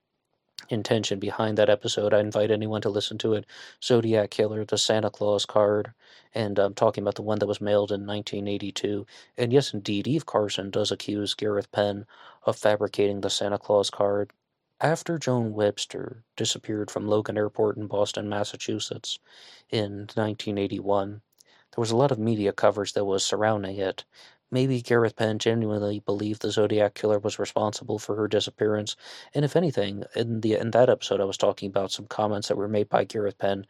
intention 0.70 1.20
behind 1.20 1.58
that 1.58 1.70
episode. 1.70 2.14
I 2.14 2.20
invite 2.20 2.52
anyone 2.52 2.82
to 2.82 2.90
listen 2.90 3.18
to 3.20 3.34
it. 3.34 3.46
Zodiac 3.84 4.30
Killer, 4.30 4.66
the 4.66 4.78
Santa 4.78 5.10
Claus 5.10 5.46
card, 5.46 5.94
and 6.34 6.58
I'm 6.60 6.68
um, 6.68 6.74
talking 6.74 7.04
about 7.04 7.16
the 7.16 7.22
one 7.22 7.40
that 7.40 7.48
was 7.48 7.62
mailed 7.62 7.92
in 7.92 8.06
1982. 8.06 9.06
And 9.38 9.52
yes, 9.52 9.74
indeed, 9.74 10.08
Eve 10.08 10.26
Carson 10.26 10.70
does 10.70 10.92
accuse 10.92 11.34
Gareth 11.34 11.72
Penn 11.72 12.06
of 12.44 12.58
fabricating 12.58 13.22
the 13.22 13.30
Santa 13.30 13.58
Claus 13.58 13.90
card. 13.90 14.32
After 14.80 15.20
Joan 15.20 15.54
Webster 15.54 16.24
disappeared 16.36 16.90
from 16.90 17.08
Logan 17.08 17.38
Airport 17.38 17.78
in 17.78 17.86
Boston, 17.86 18.28
Massachusetts 18.28 19.20
in 19.70 20.08
1981, 20.16 21.22
there 21.72 21.82
was 21.82 21.92
a 21.92 21.96
lot 21.96 22.12
of 22.12 22.20
media 22.20 22.52
coverage 22.52 22.94
that 22.94 23.06
was 23.06 23.24
surrounding 23.24 23.78
it, 23.78 24.04
Maybe 24.52 24.82
Gareth 24.82 25.16
Penn 25.16 25.40
genuinely 25.40 26.00
believed 26.00 26.42
the 26.44 26.52
Zodiac 26.52 26.94
Killer 26.94 27.18
was 27.18 27.40
responsible 27.40 27.98
for 27.98 28.16
her 28.18 28.28
disappearance, 28.28 28.96
and 29.34 29.44
if 29.44 29.56
anything, 29.56 30.04
in 30.16 30.42
the 30.42 30.54
in 30.54 30.72
that 30.72 30.90
episode 30.90 31.20
I 31.20 31.26
was 31.26 31.38
talking 31.38 31.70
about 31.70 31.92
some 31.92 32.06
comments 32.06 32.48
that 32.50 32.56
were 32.58 32.68
made 32.68 32.88
by 32.88 33.04
Gareth 33.04 33.38
Penn 33.40 33.66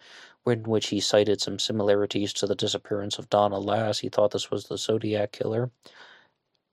in 0.46 0.64
which 0.64 0.88
he 0.90 1.00
cited 1.00 1.40
some 1.40 1.58
similarities 1.58 2.34
to 2.34 2.48
the 2.48 2.56
disappearance 2.56 3.18
of 3.18 3.30
Donna 3.30 3.60
Lass. 3.60 4.00
He 4.00 4.10
thought 4.10 4.32
this 4.32 4.52
was 4.52 4.66
the 4.68 4.78
Zodiac 4.78 5.32
Killer. 5.32 5.72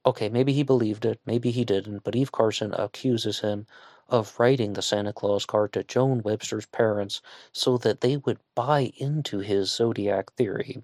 Okay, 0.04 0.28
maybe 0.28 0.52
he 0.52 0.64
believed 0.64 1.04
it, 1.04 1.20
maybe 1.24 1.52
he 1.52 1.64
didn't, 1.64 2.02
but 2.02 2.16
Eve 2.16 2.32
Carson 2.32 2.74
accuses 2.74 3.40
him 3.40 3.64
of 4.08 4.38
writing 4.40 4.72
the 4.72 4.82
Santa 4.82 5.12
Claus 5.12 5.46
card 5.46 5.72
to 5.74 5.84
Joan 5.84 6.20
Webster's 6.22 6.66
parents 6.66 7.20
so 7.52 7.78
that 7.78 8.00
they 8.00 8.16
would 8.16 8.40
buy 8.56 8.90
into 8.96 9.38
his 9.38 9.70
zodiac 9.70 10.32
theory. 10.32 10.82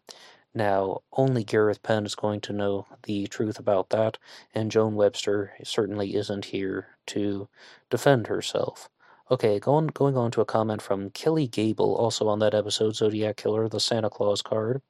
Now, 0.55 1.03
only 1.13 1.43
Gareth 1.43 1.83
Penn 1.83 2.07
is 2.07 2.15
going 2.15 2.41
to 2.43 2.53
know 2.53 2.87
the 3.03 3.27
truth 3.27 3.59
about 3.59 3.91
that, 3.91 4.19
and 4.55 4.71
Joan 4.71 4.95
Webster 4.95 5.53
certainly 5.65 6.15
isn't 6.15 6.47
here 6.47 6.97
to 7.07 7.49
defend 7.91 8.29
herself. 8.29 8.89
Okay, 9.31 9.59
going, 9.59 9.89
going 9.89 10.17
on 10.17 10.31
to 10.31 10.41
a 10.41 10.45
comment 10.45 10.81
from 10.81 11.11
Kelly 11.11 11.49
Gable, 11.49 11.97
also 11.97 12.29
on 12.29 12.39
that 12.39 12.55
episode, 12.55 12.95
Zodiac 12.95 13.37
Killer, 13.37 13.69
the 13.69 13.81
Santa 13.81 14.11
Claus 14.11 14.43
card. 14.43 14.81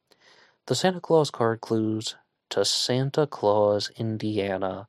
The 0.67 0.75
Santa 0.75 0.99
Claus 0.99 1.31
card 1.31 1.61
clues 1.61 2.15
to 2.49 2.63
Santa 2.63 3.25
Claus, 3.25 3.89
Indiana, 3.97 4.87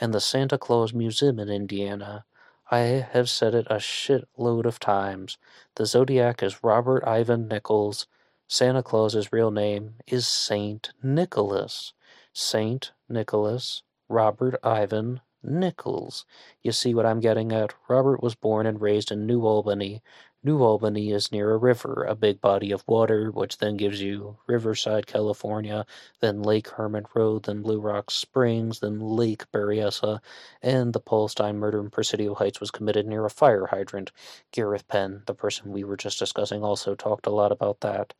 and 0.00 0.12
the 0.12 0.20
Santa 0.20 0.58
Claus 0.58 0.92
Museum 0.92 1.38
in 1.38 1.48
Indiana. 1.48 2.24
I 2.70 2.78
have 3.12 3.30
said 3.30 3.54
it 3.54 3.66
a 3.70 3.76
shitload 3.76 4.64
of 4.64 4.80
times. 4.80 5.38
The 5.76 5.86
Zodiac 5.86 6.42
is 6.42 6.64
Robert 6.64 7.04
Ivan 7.06 7.46
Nichols, 7.46 8.08
Santa 8.48 8.80
Claus's 8.80 9.32
real 9.32 9.50
name 9.50 9.94
is 10.06 10.24
Saint 10.24 10.92
Nicholas. 11.02 11.92
Saint 12.32 12.92
Nicholas 13.08 13.82
Robert 14.08 14.54
Ivan 14.62 15.20
Nichols. 15.46 16.26
You 16.62 16.72
see 16.72 16.94
what 16.94 17.06
I'm 17.06 17.20
getting 17.20 17.52
at? 17.52 17.74
Robert 17.88 18.22
was 18.22 18.34
born 18.34 18.66
and 18.66 18.80
raised 18.80 19.10
in 19.10 19.26
New 19.26 19.46
Albany, 19.46 20.02
New 20.46 20.62
Albany 20.62 21.10
is 21.10 21.32
near 21.32 21.50
a 21.50 21.56
river, 21.56 22.06
a 22.08 22.14
big 22.14 22.40
body 22.40 22.70
of 22.70 22.86
water, 22.86 23.32
which 23.32 23.58
then 23.58 23.76
gives 23.76 24.00
you 24.00 24.36
Riverside, 24.46 25.04
California, 25.04 25.84
then 26.20 26.40
Lake 26.40 26.68
Herman 26.68 27.06
Road, 27.16 27.46
then 27.46 27.62
Blue 27.62 27.80
Rock 27.80 28.12
Springs, 28.12 28.78
then 28.78 29.00
Lake 29.00 29.50
Berryessa, 29.50 30.20
and 30.62 30.92
the 30.92 31.00
Paul 31.00 31.26
Stine 31.26 31.58
murder 31.58 31.80
in 31.80 31.90
Presidio 31.90 32.34
Heights 32.34 32.60
was 32.60 32.70
committed 32.70 33.08
near 33.08 33.24
a 33.24 33.30
fire 33.30 33.66
hydrant. 33.66 34.12
Gareth 34.52 34.86
Penn, 34.86 35.24
the 35.26 35.34
person 35.34 35.72
we 35.72 35.82
were 35.82 35.96
just 35.96 36.20
discussing, 36.20 36.62
also 36.62 36.94
talked 36.94 37.26
a 37.26 37.30
lot 37.30 37.50
about 37.50 37.80
that. 37.80 38.14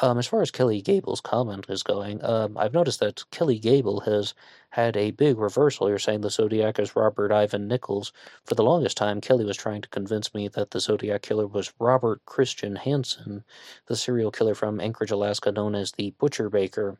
Um, 0.00 0.18
as 0.18 0.26
far 0.26 0.40
as 0.40 0.50
Kelly 0.50 0.80
Gable's 0.80 1.20
comment 1.20 1.66
is 1.68 1.82
going, 1.82 2.24
um, 2.24 2.56
I've 2.56 2.72
noticed 2.72 3.00
that 3.00 3.30
Kelly 3.30 3.58
Gable 3.58 4.00
has 4.00 4.32
had 4.70 4.96
a 4.96 5.10
big 5.10 5.36
reversal. 5.38 5.88
You're 5.88 5.98
saying 5.98 6.22
the 6.22 6.30
Zodiac 6.30 6.78
is 6.78 6.96
Robert 6.96 7.30
Ivan 7.30 7.68
Nichols. 7.68 8.10
For 8.44 8.54
the 8.54 8.64
longest 8.64 8.96
time, 8.96 9.20
Kelly 9.20 9.44
was 9.44 9.56
trying 9.56 9.82
to 9.82 9.88
convince 9.90 10.32
me 10.32 10.48
that 10.48 10.70
the 10.70 10.80
Zodiac 10.80 11.20
killer 11.20 11.46
was 11.46 11.74
Robert 11.78 12.24
Christian 12.24 12.76
Hansen, 12.76 13.44
the 13.86 13.96
serial 13.96 14.30
killer 14.30 14.54
from 14.54 14.80
Anchorage, 14.80 15.10
Alaska, 15.10 15.52
known 15.52 15.74
as 15.74 15.92
the 15.92 16.14
Butcher 16.18 16.48
Baker. 16.48 16.98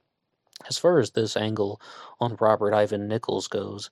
As 0.68 0.76
far 0.76 0.98
as 0.98 1.12
this 1.12 1.34
angle 1.34 1.80
on 2.20 2.36
Robert 2.40 2.74
Ivan 2.74 3.08
Nichols 3.08 3.48
goes, 3.48 3.90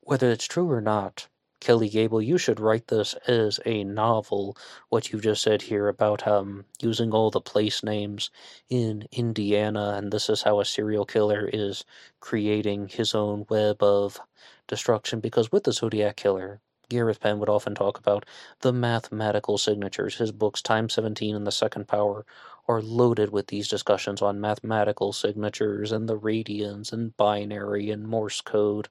whether 0.00 0.30
it's 0.30 0.46
true 0.46 0.70
or 0.70 0.82
not, 0.82 1.28
Kelly 1.64 1.88
Gable, 1.88 2.20
you 2.20 2.36
should 2.36 2.60
write 2.60 2.88
this 2.88 3.14
as 3.26 3.58
a 3.64 3.84
novel. 3.84 4.54
What 4.90 5.10
you've 5.10 5.22
just 5.22 5.40
said 5.40 5.62
here 5.62 5.88
about 5.88 6.28
um, 6.28 6.66
using 6.82 7.12
all 7.12 7.30
the 7.30 7.40
place 7.40 7.82
names 7.82 8.30
in 8.68 9.08
Indiana, 9.12 9.94
and 9.96 10.12
this 10.12 10.28
is 10.28 10.42
how 10.42 10.60
a 10.60 10.66
serial 10.66 11.06
killer 11.06 11.48
is 11.50 11.86
creating 12.20 12.88
his 12.88 13.14
own 13.14 13.46
web 13.48 13.82
of 13.82 14.20
destruction. 14.68 15.20
Because 15.20 15.50
with 15.50 15.64
the 15.64 15.72
Zodiac 15.72 16.16
Killer, 16.16 16.60
Gareth 16.90 17.20
Penn 17.20 17.38
would 17.38 17.48
often 17.48 17.74
talk 17.74 17.98
about 17.98 18.26
the 18.60 18.74
mathematical 18.74 19.56
signatures. 19.56 20.16
His 20.16 20.32
books, 20.32 20.60
Times 20.60 20.92
17 20.92 21.34
and 21.34 21.46
The 21.46 21.50
Second 21.50 21.88
Power, 21.88 22.26
are 22.68 22.82
loaded 22.82 23.30
with 23.30 23.46
these 23.46 23.68
discussions 23.68 24.20
on 24.20 24.38
mathematical 24.38 25.14
signatures 25.14 25.92
and 25.92 26.10
the 26.10 26.18
radians 26.18 26.92
and 26.92 27.16
binary 27.16 27.90
and 27.90 28.06
Morse 28.06 28.42
code. 28.42 28.90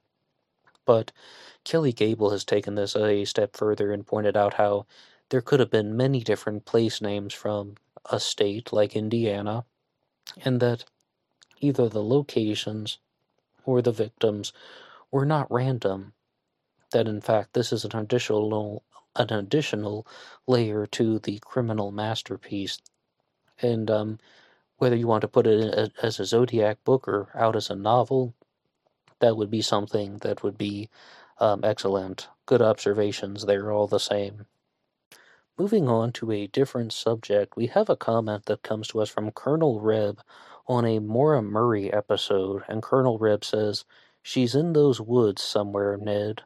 But 0.86 1.12
Kelly 1.64 1.92
Gable 1.92 2.30
has 2.30 2.44
taken 2.44 2.74
this 2.74 2.94
a 2.94 3.24
step 3.24 3.56
further 3.56 3.92
and 3.92 4.06
pointed 4.06 4.36
out 4.36 4.54
how 4.54 4.86
there 5.30 5.40
could 5.40 5.60
have 5.60 5.70
been 5.70 5.96
many 5.96 6.22
different 6.22 6.64
place 6.64 7.00
names 7.00 7.32
from 7.32 7.76
a 8.10 8.20
state 8.20 8.72
like 8.72 8.94
Indiana, 8.94 9.64
and 10.44 10.60
that 10.60 10.84
either 11.60 11.88
the 11.88 12.02
locations 12.02 12.98
or 13.64 13.80
the 13.80 13.92
victims 13.92 14.52
were 15.10 15.24
not 15.24 15.50
random. 15.50 16.12
That 16.92 17.08
in 17.08 17.20
fact 17.20 17.54
this 17.54 17.72
is 17.72 17.84
an 17.84 17.96
additional 17.96 18.82
an 19.16 19.32
additional 19.32 20.06
layer 20.46 20.86
to 20.86 21.18
the 21.20 21.38
criminal 21.38 21.92
masterpiece. 21.92 22.78
And 23.62 23.90
um, 23.90 24.18
whether 24.78 24.96
you 24.96 25.06
want 25.06 25.22
to 25.22 25.28
put 25.28 25.46
it 25.46 25.92
as 26.02 26.20
a 26.20 26.24
Zodiac 26.24 26.82
book 26.84 27.06
or 27.06 27.28
out 27.34 27.56
as 27.56 27.70
a 27.70 27.76
novel, 27.76 28.34
that 29.20 29.36
would 29.36 29.50
be 29.50 29.62
something 29.62 30.18
that 30.18 30.42
would 30.42 30.58
be 30.58 30.90
um, 31.40 31.62
excellent. 31.64 32.28
Good 32.46 32.62
observations 32.62 33.46
there, 33.46 33.72
all 33.72 33.86
the 33.86 34.00
same. 34.00 34.46
Moving 35.58 35.88
on 35.88 36.12
to 36.14 36.32
a 36.32 36.48
different 36.48 36.92
subject, 36.92 37.56
we 37.56 37.68
have 37.68 37.88
a 37.88 37.96
comment 37.96 38.46
that 38.46 38.64
comes 38.64 38.88
to 38.88 39.00
us 39.00 39.10
from 39.10 39.30
Colonel 39.30 39.80
Reb 39.80 40.20
on 40.66 40.84
a 40.84 40.98
Maura 40.98 41.42
Murray 41.42 41.92
episode, 41.92 42.64
and 42.68 42.82
Colonel 42.82 43.18
Reb 43.18 43.44
says, 43.44 43.84
She's 44.22 44.56
in 44.56 44.72
those 44.72 45.00
woods 45.00 45.42
somewhere, 45.42 45.96
Ned. 45.96 46.42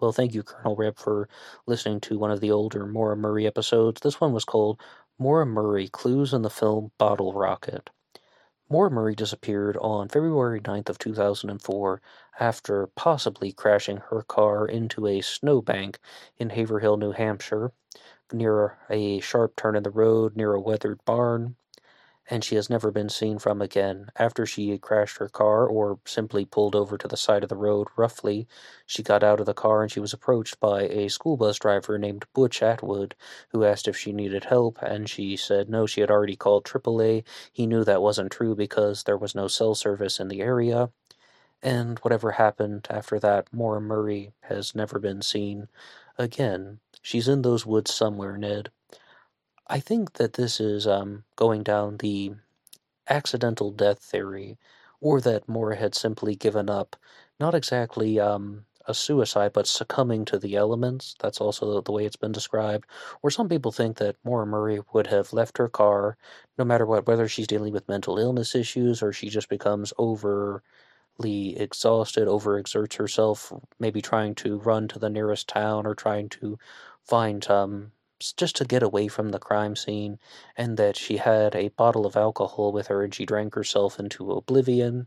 Well, 0.00 0.12
thank 0.12 0.34
you, 0.34 0.42
Colonel 0.42 0.76
Reb, 0.76 0.98
for 0.98 1.28
listening 1.66 2.00
to 2.02 2.18
one 2.18 2.30
of 2.30 2.40
the 2.40 2.50
older 2.50 2.86
Maura 2.86 3.16
Murray 3.16 3.46
episodes. 3.46 4.00
This 4.00 4.20
one 4.20 4.32
was 4.32 4.44
called 4.46 4.80
Maura 5.18 5.46
Murray 5.46 5.88
Clues 5.88 6.32
in 6.32 6.42
the 6.42 6.50
Film 6.50 6.92
Bottle 6.98 7.34
Rocket. 7.34 7.90
Maura 8.68 8.90
Murray 8.90 9.14
disappeared 9.14 9.76
on 9.76 10.08
February 10.08 10.60
9th 10.60 10.88
of 10.88 10.98
2004 10.98 12.02
after 12.40 12.88
possibly 12.88 13.52
crashing 13.52 13.98
her 13.98 14.22
car 14.22 14.66
into 14.66 15.06
a 15.06 15.20
snowbank 15.20 16.00
in 16.36 16.50
Haverhill, 16.50 16.96
New 16.96 17.12
Hampshire 17.12 17.70
near 18.32 18.76
a 18.90 19.20
sharp 19.20 19.54
turn 19.54 19.76
in 19.76 19.84
the 19.84 19.90
road 19.90 20.36
near 20.36 20.52
a 20.52 20.60
weathered 20.60 21.04
barn, 21.04 21.54
and 22.28 22.42
she 22.44 22.56
has 22.56 22.68
never 22.68 22.90
been 22.90 23.08
seen 23.08 23.38
from 23.38 23.62
again. 23.62 24.10
After 24.16 24.46
she 24.46 24.70
had 24.70 24.80
crashed 24.80 25.18
her 25.18 25.28
car, 25.28 25.66
or 25.66 26.00
simply 26.04 26.44
pulled 26.44 26.74
over 26.74 26.98
to 26.98 27.08
the 27.08 27.16
side 27.16 27.42
of 27.42 27.48
the 27.48 27.56
road 27.56 27.88
roughly, 27.96 28.48
she 28.86 29.02
got 29.02 29.22
out 29.22 29.40
of 29.40 29.46
the 29.46 29.54
car 29.54 29.82
and 29.82 29.90
she 29.90 30.00
was 30.00 30.12
approached 30.12 30.58
by 30.60 30.82
a 30.82 31.08
school 31.08 31.36
bus 31.36 31.58
driver 31.58 31.98
named 31.98 32.26
Butch 32.34 32.62
Atwood, 32.62 33.14
who 33.50 33.64
asked 33.64 33.88
if 33.88 33.96
she 33.96 34.12
needed 34.12 34.44
help, 34.44 34.78
and 34.82 35.08
she 35.08 35.36
said 35.36 35.68
no, 35.68 35.86
she 35.86 36.00
had 36.00 36.10
already 36.10 36.36
called 36.36 36.64
AAA. 36.64 37.24
He 37.52 37.66
knew 37.66 37.84
that 37.84 38.02
wasn't 38.02 38.32
true 38.32 38.54
because 38.54 39.04
there 39.04 39.18
was 39.18 39.34
no 39.34 39.48
cell 39.48 39.74
service 39.74 40.18
in 40.20 40.28
the 40.28 40.40
area. 40.40 40.90
And 41.62 41.98
whatever 42.00 42.32
happened 42.32 42.86
after 42.90 43.18
that, 43.20 43.52
Maura 43.52 43.80
Murray 43.80 44.32
has 44.42 44.74
never 44.74 44.98
been 44.98 45.22
seen 45.22 45.68
again. 46.18 46.80
She's 47.02 47.28
in 47.28 47.42
those 47.42 47.66
woods 47.66 47.94
somewhere, 47.94 48.36
Ned. 48.36 48.70
I 49.68 49.80
think 49.80 50.14
that 50.14 50.34
this 50.34 50.60
is 50.60 50.86
um, 50.86 51.24
going 51.36 51.62
down 51.62 51.98
the 51.98 52.32
accidental 53.08 53.70
death 53.70 53.98
theory, 54.00 54.58
or 55.00 55.20
that 55.20 55.48
Maura 55.48 55.76
had 55.76 55.94
simply 55.94 56.36
given 56.36 56.70
up, 56.70 56.96
not 57.40 57.54
exactly 57.54 58.18
um, 58.20 58.64
a 58.86 58.94
suicide, 58.94 59.52
but 59.52 59.66
succumbing 59.66 60.24
to 60.26 60.38
the 60.38 60.56
elements. 60.56 61.16
That's 61.20 61.40
also 61.40 61.80
the 61.80 61.92
way 61.92 62.06
it's 62.06 62.16
been 62.16 62.32
described. 62.32 62.86
Or 63.22 63.30
some 63.30 63.48
people 63.48 63.72
think 63.72 63.98
that 63.98 64.16
Maura 64.24 64.46
Murray 64.46 64.80
would 64.92 65.08
have 65.08 65.32
left 65.32 65.58
her 65.58 65.68
car, 65.68 66.16
no 66.58 66.64
matter 66.64 66.86
what, 66.86 67.06
whether 67.06 67.28
she's 67.28 67.46
dealing 67.48 67.72
with 67.72 67.88
mental 67.88 68.18
illness 68.18 68.54
issues 68.54 69.02
or 69.02 69.12
she 69.12 69.28
just 69.28 69.48
becomes 69.48 69.92
overly 69.98 70.62
exhausted, 71.20 72.28
overexerts 72.28 72.96
herself, 72.96 73.52
maybe 73.78 74.00
trying 74.02 74.34
to 74.36 74.58
run 74.58 74.88
to 74.88 74.98
the 74.98 75.10
nearest 75.10 75.48
town 75.48 75.86
or 75.86 75.94
trying 75.94 76.28
to 76.28 76.58
find 77.04 77.48
um, 77.50 77.92
just 78.36 78.56
to 78.56 78.64
get 78.64 78.82
away 78.82 79.08
from 79.08 79.30
the 79.30 79.38
crime 79.38 79.76
scene, 79.76 80.18
and 80.56 80.76
that 80.76 80.96
she 80.96 81.18
had 81.18 81.54
a 81.54 81.68
bottle 81.68 82.06
of 82.06 82.16
alcohol 82.16 82.72
with 82.72 82.88
her 82.88 83.02
and 83.02 83.14
she 83.14 83.26
drank 83.26 83.54
herself 83.54 83.98
into 83.98 84.32
oblivion. 84.32 85.06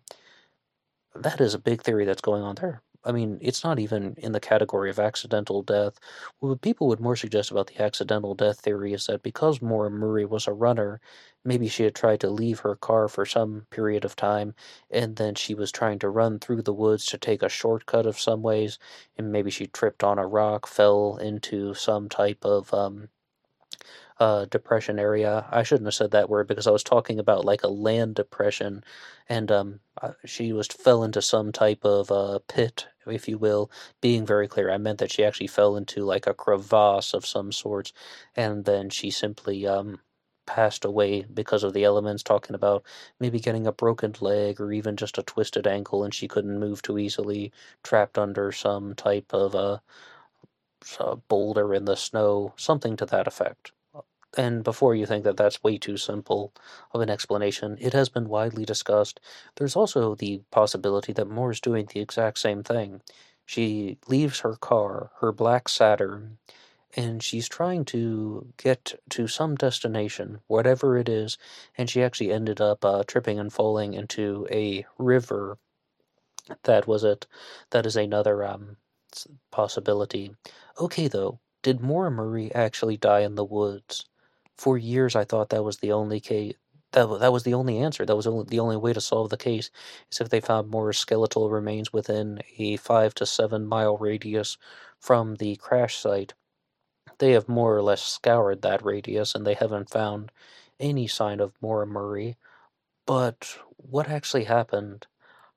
That 1.15 1.41
is 1.41 1.53
a 1.53 1.59
big 1.59 1.81
theory 1.81 2.05
that's 2.05 2.21
going 2.21 2.43
on 2.43 2.55
there. 2.55 2.81
I 3.03 3.11
mean, 3.11 3.39
it's 3.41 3.63
not 3.63 3.77
even 3.79 4.13
in 4.17 4.31
the 4.31 4.39
category 4.39 4.89
of 4.89 4.99
accidental 4.99 5.61
death. 5.63 5.99
What 6.39 6.61
people 6.61 6.87
would 6.87 6.99
more 7.01 7.15
suggest 7.17 7.51
about 7.51 7.67
the 7.67 7.81
accidental 7.81 8.35
death 8.35 8.59
theory 8.61 8.93
is 8.93 9.05
that 9.07 9.21
because 9.21 9.61
Maura 9.61 9.89
Murray 9.91 10.25
was 10.25 10.47
a 10.47 10.53
runner, 10.53 11.01
maybe 11.43 11.67
she 11.67 11.83
had 11.83 11.93
tried 11.95 12.19
to 12.21 12.29
leave 12.29 12.59
her 12.59 12.75
car 12.77 13.07
for 13.09 13.25
some 13.25 13.67
period 13.69 14.05
of 14.05 14.15
time, 14.15 14.53
and 14.89 15.15
then 15.17 15.35
she 15.35 15.53
was 15.53 15.71
trying 15.73 15.99
to 15.99 16.09
run 16.09 16.39
through 16.39 16.61
the 16.61 16.73
woods 16.73 17.05
to 17.07 17.17
take 17.17 17.41
a 17.43 17.49
shortcut 17.49 18.05
of 18.05 18.17
some 18.19 18.41
ways, 18.41 18.79
and 19.17 19.29
maybe 19.31 19.51
she 19.51 19.67
tripped 19.67 20.03
on 20.03 20.17
a 20.19 20.25
rock, 20.27 20.65
fell 20.65 21.17
into 21.17 21.73
some 21.73 22.07
type 22.09 22.45
of 22.45 22.73
um, 22.73 23.09
uh, 24.19 24.45
depression 24.45 24.99
area. 24.99 25.45
I 25.51 25.63
shouldn't 25.63 25.87
have 25.87 25.93
said 25.93 26.11
that 26.11 26.29
word 26.29 26.47
because 26.47 26.67
I 26.67 26.71
was 26.71 26.83
talking 26.83 27.19
about 27.19 27.45
like 27.45 27.63
a 27.63 27.67
land 27.69 28.15
depression, 28.15 28.83
and 29.29 29.51
um, 29.51 29.79
she 30.25 30.53
was 30.53 30.67
fell 30.67 31.03
into 31.03 31.21
some 31.21 31.51
type 31.51 31.85
of 31.85 32.11
uh, 32.11 32.39
pit, 32.47 32.87
if 33.07 33.27
you 33.29 33.37
will. 33.37 33.71
Being 34.01 34.25
very 34.25 34.47
clear, 34.47 34.71
I 34.71 34.77
meant 34.77 34.99
that 34.99 35.11
she 35.11 35.23
actually 35.23 35.47
fell 35.47 35.77
into 35.77 36.03
like 36.03 36.27
a 36.27 36.33
crevasse 36.33 37.13
of 37.13 37.25
some 37.25 37.51
sorts, 37.51 37.93
and 38.35 38.65
then 38.65 38.89
she 38.89 39.09
simply 39.11 39.65
um, 39.67 39.99
passed 40.45 40.83
away 40.85 41.25
because 41.33 41.63
of 41.63 41.73
the 41.73 41.83
elements. 41.85 42.23
Talking 42.23 42.55
about 42.55 42.83
maybe 43.19 43.39
getting 43.39 43.67
a 43.67 43.71
broken 43.71 44.15
leg 44.19 44.59
or 44.59 44.71
even 44.73 44.97
just 44.97 45.17
a 45.17 45.23
twisted 45.23 45.65
ankle, 45.67 46.03
and 46.03 46.13
she 46.13 46.27
couldn't 46.27 46.59
move 46.59 46.81
too 46.81 46.97
easily, 46.99 47.51
trapped 47.83 48.17
under 48.17 48.51
some 48.51 48.95
type 48.95 49.33
of 49.33 49.55
a 49.55 49.81
uh, 50.99 51.15
boulder 51.29 51.73
in 51.73 51.85
the 51.85 51.95
snow, 51.95 52.53
something 52.57 52.97
to 52.97 53.05
that 53.05 53.27
effect. 53.27 53.71
And 54.37 54.63
before 54.63 54.95
you 54.95 55.05
think 55.05 55.23
that 55.25 55.37
that's 55.37 55.63
way 55.63 55.77
too 55.77 55.97
simple 55.97 56.53
of 56.93 57.01
an 57.01 57.09
explanation, 57.09 57.77
it 57.79 57.93
has 57.93 58.09
been 58.09 58.29
widely 58.29 58.65
discussed. 58.65 59.19
There's 59.55 59.75
also 59.75 60.15
the 60.15 60.41
possibility 60.51 61.13
that 61.13 61.29
Maura 61.29 61.51
is 61.53 61.59
doing 61.61 61.85
the 61.87 61.99
exact 61.99 62.39
same 62.39 62.63
thing. 62.63 63.01
She 63.45 63.97
leaves 64.07 64.39
her 64.41 64.55
car, 64.55 65.11
her 65.19 65.31
black 65.31 65.67
Saturn, 65.69 66.37
and 66.95 67.23
she's 67.23 67.49
trying 67.49 67.85
to 67.85 68.53
get 68.57 68.99
to 69.11 69.27
some 69.27 69.55
destination, 69.55 70.41
whatever 70.47 70.97
it 70.97 71.09
is, 71.09 71.37
and 71.77 71.89
she 71.89 72.03
actually 72.03 72.31
ended 72.31 72.61
up 72.61 72.85
uh, 72.85 73.03
tripping 73.07 73.39
and 73.39 73.53
falling 73.53 73.93
into 73.93 74.47
a 74.51 74.85
river. 74.97 75.57
That 76.63 76.87
was 76.87 77.03
it. 77.03 77.27
That 77.71 77.85
is 77.85 77.97
another 77.97 78.45
um, 78.45 78.77
possibility. 79.51 80.35
Okay, 80.79 81.07
though, 81.09 81.39
did 81.63 81.81
Maura 81.81 82.11
Murray 82.11 82.53
actually 82.55 82.97
die 82.97 83.21
in 83.21 83.35
the 83.35 83.45
woods? 83.45 84.05
For 84.59 84.77
years 84.77 85.15
I 85.15 85.25
thought 85.25 85.49
that 85.49 85.63
was 85.63 85.77
the 85.79 85.93
only 85.93 86.19
case. 86.19 86.55
That, 86.93 87.07
that 87.21 87.33
was 87.33 87.43
the 87.43 87.53
only 87.55 87.79
answer. 87.79 88.05
That 88.05 88.17
was 88.17 88.27
only, 88.27 88.45
the 88.45 88.59
only 88.59 88.77
way 88.77 88.93
to 88.93 89.01
solve 89.01 89.29
the 89.29 89.37
case 89.37 89.71
is 90.11 90.21
if 90.21 90.29
they 90.29 90.41
found 90.41 90.69
more 90.69 90.93
skeletal 90.93 91.49
remains 91.49 91.93
within 91.93 92.41
a 92.57 92.77
five 92.77 93.15
to 93.15 93.25
seven 93.27 93.65
mile 93.67 93.97
radius 93.97 94.57
from 94.99 95.35
the 95.37 95.55
crash 95.57 95.97
site. 95.97 96.33
They 97.19 97.31
have 97.33 97.49
more 97.49 97.75
or 97.75 97.81
less 97.83 98.01
scoured 98.03 98.61
that 98.63 98.83
radius 98.85 99.35
and 99.35 99.47
they 99.47 99.55
haven't 99.55 99.89
found 99.91 100.31
any 100.79 101.07
sign 101.07 101.39
of 101.39 101.53
Maura 101.61 101.87
Murray. 101.87 102.37
But 103.07 103.57
what 103.77 104.09
actually 104.09 104.45
happened? 104.45 105.07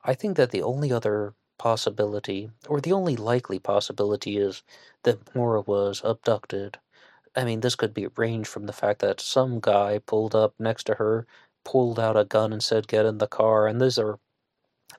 I 0.05 0.15
think 0.15 0.37
that 0.37 0.51
the 0.53 0.63
only 0.63 0.93
other 0.93 1.35
possibility, 1.59 2.51
or 2.69 2.81
the 2.81 2.93
only 2.93 3.17
likely 3.17 3.59
possibility, 3.61 4.39
is 4.39 4.63
that 5.05 5.35
Maura 5.35 5.63
was 5.63 6.03
abducted 6.05 6.79
I 7.35 7.45
mean, 7.45 7.61
this 7.61 7.75
could 7.77 7.93
be 7.95 8.07
range 8.17 8.47
from 8.49 8.67
the 8.67 8.73
fact 8.73 9.01
that 9.01 9.21
some 9.21 9.61
guy 9.61 9.99
pulled 9.99 10.35
up 10.35 10.55
next 10.59 10.85
to 10.85 10.95
her, 10.95 11.27
pulled 11.65 11.99
out 11.99 12.17
a 12.17 12.25
gun 12.25 12.53
and 12.53 12.63
said, 12.63 12.89
"Get 12.89 13.05
in 13.07 13.19
the 13.19 13.27
car." 13.29 13.67
And 13.67 13.81
these 13.81 13.99
are 13.99 14.19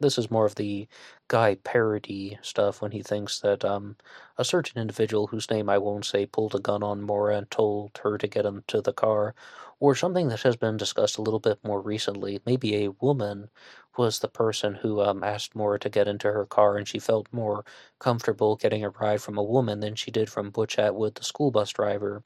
this 0.02 0.18
is 0.18 0.32
more 0.32 0.46
of 0.46 0.56
the 0.56 0.88
guy 1.34 1.56
parody 1.56 2.38
stuff 2.44 2.82
when 2.82 2.92
he 2.92 3.02
thinks 3.02 3.40
that 3.40 3.66
um, 3.66 3.96
a 4.38 4.46
certain 4.46 4.80
individual 4.80 5.28
whose 5.28 5.50
name 5.50 5.68
I 5.70 5.80
won't 5.80 6.06
say 6.06 6.26
pulled 6.28 6.54
a 6.56 6.60
gun 6.60 6.84
on 6.84 7.02
Maura 7.02 7.38
and 7.38 7.50
told 7.50 8.00
her 8.04 8.18
to 8.20 8.28
get 8.28 8.46
into 8.46 8.82
the 8.82 8.94
car, 8.94 9.34
or 9.80 9.96
something 9.96 10.28
that 10.30 10.44
has 10.44 10.56
been 10.56 10.78
discussed 10.78 11.18
a 11.18 11.22
little 11.24 11.40
bit 11.40 11.60
more 11.64 11.82
recently. 11.82 12.40
Maybe 12.46 12.76
a 12.76 12.92
woman 12.92 13.50
was 13.98 14.20
the 14.20 14.28
person 14.28 14.76
who 14.76 15.02
um, 15.02 15.24
asked 15.24 15.56
Maura 15.56 15.80
to 15.80 15.90
get 15.90 16.08
into 16.08 16.32
her 16.32 16.46
car, 16.46 16.78
and 16.78 16.88
she 16.88 17.00
felt 17.00 17.28
more 17.32 17.66
comfortable 18.00 18.56
getting 18.56 18.84
a 18.84 18.90
ride 18.90 19.22
from 19.22 19.38
a 19.38 19.44
woman 19.44 19.80
than 19.80 19.96
she 19.96 20.12
did 20.12 20.30
from 20.30 20.52
Butch 20.52 20.78
Atwood, 20.78 21.16
the 21.16 21.24
school 21.24 21.50
bus 21.52 21.72
driver. 21.72 22.24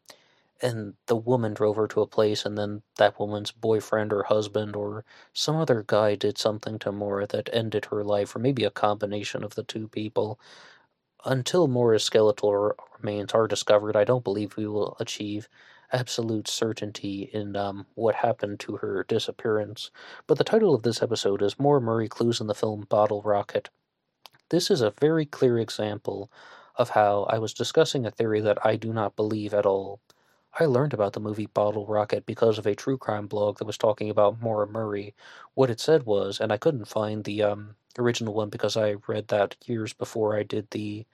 And 0.62 0.96
the 1.08 1.16
woman 1.16 1.54
drove 1.56 1.78
her 1.78 1.88
to 1.88 2.02
a 2.02 2.08
place, 2.08 2.46
and 2.46 2.58
then 2.58 2.84
that 2.98 3.20
woman's 3.20 3.52
boyfriend 3.52 4.14
or 4.14 4.24
husband 4.24 4.76
or 4.76 5.04
some 5.34 5.56
other 5.56 5.84
guy 5.86 6.16
did 6.16 6.38
something 6.38 6.78
to 6.80 6.92
Maura 6.92 7.26
that 7.28 7.50
ended 7.54 7.86
her 7.86 8.04
life, 8.04 8.36
or 8.36 8.40
maybe 8.40 8.64
a 8.64 8.70
combination 8.72 9.44
of 9.44 9.56
the 9.56 9.64
two 9.64 9.88
people. 9.88 10.40
Until 11.26 11.68
Maura's 11.68 12.04
skeletal 12.04 12.74
remains 12.98 13.34
are 13.34 13.48
discovered, 13.48 13.96
I 13.96 14.04
don't 14.04 14.24
believe 14.24 14.58
we 14.58 14.68
will 14.68 14.98
achieve 15.00 15.48
absolute 15.92 16.48
certainty 16.48 17.30
in 17.34 17.56
um, 17.56 17.86
what 17.96 18.16
happened 18.16 18.60
to 18.62 18.78
her 18.78 19.04
disappearance, 19.08 19.92
but 20.28 20.38
the 20.40 20.44
title 20.44 20.74
of 20.74 20.84
this 20.84 21.02
episode 21.04 21.42
is 21.44 21.60
Maura 21.60 21.82
Murray 21.82 22.10
Clues 22.10 22.42
in 22.42 22.48
the 22.48 22.56
Film 22.56 22.86
Bottle 22.90 23.22
Rocket. 23.22 23.70
This 24.50 24.72
is 24.72 24.82
a 24.82 24.92
very 24.92 25.26
clear 25.26 25.60
example 25.60 26.32
of 26.76 26.92
how 26.92 27.24
I 27.24 27.40
was 27.40 27.54
discussing 27.54 28.06
a 28.06 28.12
theory 28.12 28.42
that 28.42 28.66
I 28.66 28.76
do 28.76 28.94
not 28.94 29.16
believe 29.16 29.54
at 29.54 29.66
all. 29.66 30.02
I 30.60 30.66
learned 30.66 30.94
about 30.94 31.14
the 31.14 31.20
movie 31.20 31.46
Bottle 31.46 31.86
Rocket 31.86 32.26
because 32.26 32.58
of 32.58 32.66
a 32.68 32.76
true 32.76 32.98
crime 32.98 33.28
blog 33.28 33.60
that 33.60 33.66
was 33.66 33.78
talking 33.78 34.10
about 34.10 34.42
Maura 34.42 34.68
Murray. 34.68 35.16
What 35.54 35.70
it 35.70 35.80
said 35.80 36.04
was, 36.06 36.40
and 36.40 36.52
I 36.52 36.58
couldn't 36.58 36.86
find 36.86 37.24
the 37.24 37.44
um, 37.44 37.76
original 37.98 38.34
one 38.34 38.50
because 38.50 38.76
I 38.76 38.96
read 39.08 39.30
that 39.30 39.56
years 39.66 39.94
before 39.94 40.36
I 40.36 40.44
did 40.44 40.70
the 40.72 41.06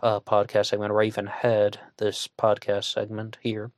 uh, 0.00 0.20
podcast 0.20 0.66
segment, 0.66 0.92
or 0.92 1.02
I 1.02 1.06
even 1.06 1.26
had 1.26 1.80
this 1.98 2.28
podcast 2.38 2.92
segment 2.92 3.38
here, 3.42 3.72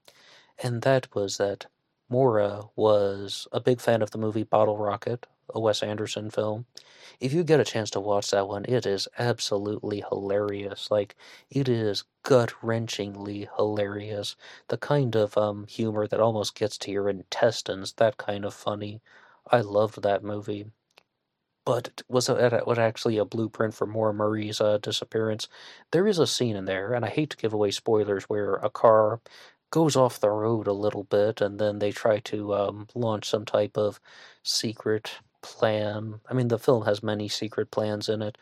and 0.63 0.83
that 0.83 1.15
was 1.15 1.39
that 1.39 1.67
Maura 2.09 2.65
was 2.77 3.49
a 3.53 3.61
big 3.61 3.81
fan 3.81 4.03
of 4.03 4.11
the 4.11 4.19
movie 4.19 4.45
Bottle 4.45 4.77
Rocket, 4.79 5.27
a 5.51 5.61
Wes 5.61 5.83
Anderson 5.83 6.31
film. 6.31 6.67
If 7.21 7.33
you 7.33 7.45
get 7.45 7.61
a 7.61 7.65
chance 7.65 7.91
to 7.91 8.01
watch 8.01 8.31
that 8.31 8.49
one, 8.49 8.65
it 8.67 8.87
is 8.87 9.09
absolutely 9.19 10.05
hilarious. 10.09 10.91
Like, 10.91 11.17
it 11.51 11.69
is 11.69 12.05
gut 12.23 12.53
wrenchingly 12.63 13.49
hilarious. 13.57 14.37
The 14.69 14.79
kind 14.79 15.15
of 15.15 15.37
um, 15.39 15.67
humor 15.67 16.07
that 16.07 16.21
almost 16.21 16.55
gets 16.55 16.79
to 16.79 16.91
your 16.91 17.09
intestines, 17.09 17.93
that 17.95 18.17
kind 18.17 18.45
of 18.45 18.55
funny. 18.55 19.01
I 19.51 19.61
loved 19.61 20.03
that 20.03 20.25
movie. 20.25 20.67
But 21.65 22.03
was 22.09 22.29
it 22.29 22.67
was 22.67 22.79
actually 22.79 23.17
a 23.17 23.25
blueprint 23.25 23.75
for 23.75 23.87
Maura 23.87 24.13
Murray's 24.13 24.61
uh, 24.61 24.79
disappearance? 24.79 25.49
There 25.93 26.07
is 26.07 26.19
a 26.19 26.27
scene 26.27 26.57
in 26.57 26.67
there, 26.67 26.93
and 26.93 27.05
I 27.05 27.09
hate 27.09 27.31
to 27.31 27.37
give 27.37 27.55
away 27.55 27.71
spoilers, 27.71 28.25
where 28.25 28.55
a 28.57 28.69
car 28.71 29.21
goes 29.71 29.97
off 29.97 30.21
the 30.21 30.31
road 30.31 30.67
a 30.67 30.73
little 30.73 31.05
bit, 31.05 31.41
and 31.41 31.59
then 31.59 31.79
they 31.79 31.91
try 31.91 32.21
to 32.21 32.55
um, 32.55 32.87
launch 32.95 33.29
some 33.29 33.45
type 33.45 33.77
of 33.79 33.99
secret 34.43 35.19
plan. 35.45 36.21
I 36.29 36.33
mean, 36.33 36.49
the 36.49 36.59
film 36.59 36.87
has 36.87 37.03
many 37.03 37.29
secret 37.29 37.71
plans 37.71 38.09
in 38.09 38.23
it, 38.23 38.39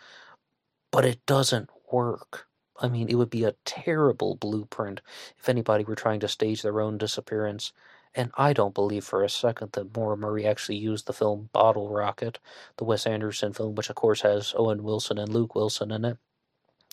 but 0.93 1.05
it 1.05 1.27
doesn't 1.27 1.69
work. 1.91 2.47
I 2.81 2.88
mean, 2.88 3.09
it 3.09 3.17
would 3.17 3.29
be 3.29 3.45
a 3.45 3.57
terrible 3.65 4.37
blueprint 4.37 5.01
if 5.37 5.49
anybody 5.49 5.85
were 5.85 5.97
trying 5.97 6.21
to 6.21 6.29
stage 6.29 6.62
their 6.62 6.81
own 6.81 6.99
disappearance. 6.99 7.73
And 8.15 8.31
I 8.37 8.53
don't 8.53 8.75
believe 8.75 9.05
for 9.05 9.25
a 9.25 9.29
second 9.29 9.73
that 9.73 9.97
Maura 9.97 10.17
Murray 10.17 10.47
actually 10.47 10.77
used 10.77 11.07
the 11.07 11.12
film 11.12 11.51
Bottle 11.53 11.88
Rocket, 11.91 12.38
the 12.77 12.85
Wes 12.85 13.07
Anderson 13.07 13.53
film, 13.53 13.75
which 13.75 13.91
of 13.91 13.97
course 13.97 14.21
has 14.21 14.55
Owen 14.57 14.85
Wilson 14.85 15.19
and 15.19 15.33
Luke 15.33 15.55
Wilson 15.57 15.91
in 15.91 16.05
it, 16.05 16.19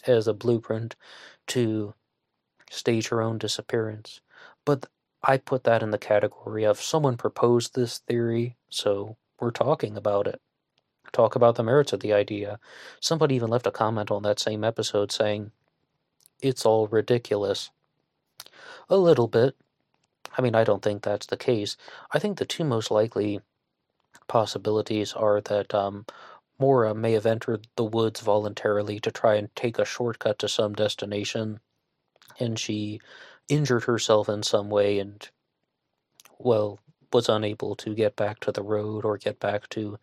as 0.08 0.28
a 0.28 0.34
blueprint 0.34 0.96
to 1.48 1.94
stage 2.72 3.10
her 3.10 3.22
own 3.22 3.38
disappearance. 3.38 4.22
But 4.66 4.88
I 5.22 5.38
put 5.38 5.66
that 5.66 5.84
in 5.84 5.92
the 5.92 5.98
category 5.98 6.66
of 6.66 6.82
someone 6.82 7.18
proposed 7.18 7.76
this 7.76 8.00
theory, 8.00 8.56
so 8.70 9.18
we're 9.40 9.52
talking 9.52 9.98
about 9.98 10.28
it. 10.28 10.42
Talk 11.12 11.36
about 11.36 11.56
the 11.56 11.64
merits 11.64 11.94
of 11.94 12.02
the 12.02 12.14
idea. 12.14 12.60
Somebody 13.00 13.36
even 13.36 13.50
left 13.50 13.68
a 13.68 13.72
comment 13.72 14.12
on 14.12 14.24
that 14.24 14.40
same 14.40 14.64
episode 14.64 15.12
saying, 15.12 15.52
it's 16.42 16.66
all 16.66 16.88
ridiculous. 16.88 17.72
A 18.90 18.98
little 18.98 19.28
bit. 19.28 19.56
I 20.38 20.42
mean, 20.42 20.56
I 20.56 20.64
don't 20.64 20.84
think 20.84 21.02
that's 21.02 21.26
the 21.26 21.38
case. 21.38 21.76
I 22.12 22.20
think 22.20 22.38
the 22.38 22.46
two 22.46 22.64
most 22.64 22.92
likely 22.92 23.42
possibilities 24.28 25.14
are 25.14 25.42
that 25.42 25.74
um, 25.74 26.06
Maura 26.60 26.94
may 26.94 27.14
have 27.14 27.26
entered 27.26 27.68
the 27.76 27.84
woods 27.84 28.22
voluntarily 28.22 29.00
to 29.00 29.12
try 29.12 29.36
and 29.36 29.54
take 29.56 29.80
a 29.80 29.86
shortcut 29.86 30.40
to 30.40 30.48
some 30.48 30.74
destination, 30.74 31.60
and 32.40 32.60
she 32.60 33.00
injured 33.48 33.86
herself 33.86 34.30
in 34.30 34.44
some 34.44 34.70
way 34.70 35.00
and, 35.00 35.30
well, 36.38 36.80
was 37.14 37.30
unable 37.30 37.76
to 37.76 37.94
get 37.96 38.16
back 38.16 38.40
to 38.42 38.52
the 38.52 38.64
road 38.64 39.06
or 39.06 39.18
get 39.18 39.40
back 39.40 39.70
to 39.70 39.98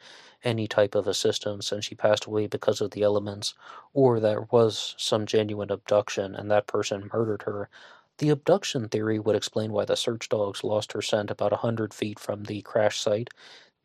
any 0.44 0.66
type 0.66 0.94
of 0.94 1.06
assistance 1.06 1.72
and 1.72 1.84
she 1.84 1.94
passed 1.94 2.24
away 2.26 2.46
because 2.46 2.80
of 2.80 2.90
the 2.92 3.02
elements, 3.02 3.54
or 3.92 4.20
there 4.20 4.42
was 4.50 4.94
some 4.98 5.26
genuine 5.26 5.70
abduction 5.70 6.34
and 6.34 6.50
that 6.50 6.66
person 6.66 7.10
murdered 7.12 7.42
her. 7.42 7.68
The 8.18 8.30
abduction 8.30 8.88
theory 8.88 9.18
would 9.18 9.36
explain 9.36 9.72
why 9.72 9.84
the 9.84 9.96
search 9.96 10.28
dogs 10.28 10.64
lost 10.64 10.92
her 10.92 11.02
scent 11.02 11.30
about 11.30 11.52
a 11.52 11.56
hundred 11.56 11.92
feet 11.94 12.18
from 12.18 12.44
the 12.44 12.62
crash 12.62 12.98
site. 13.00 13.28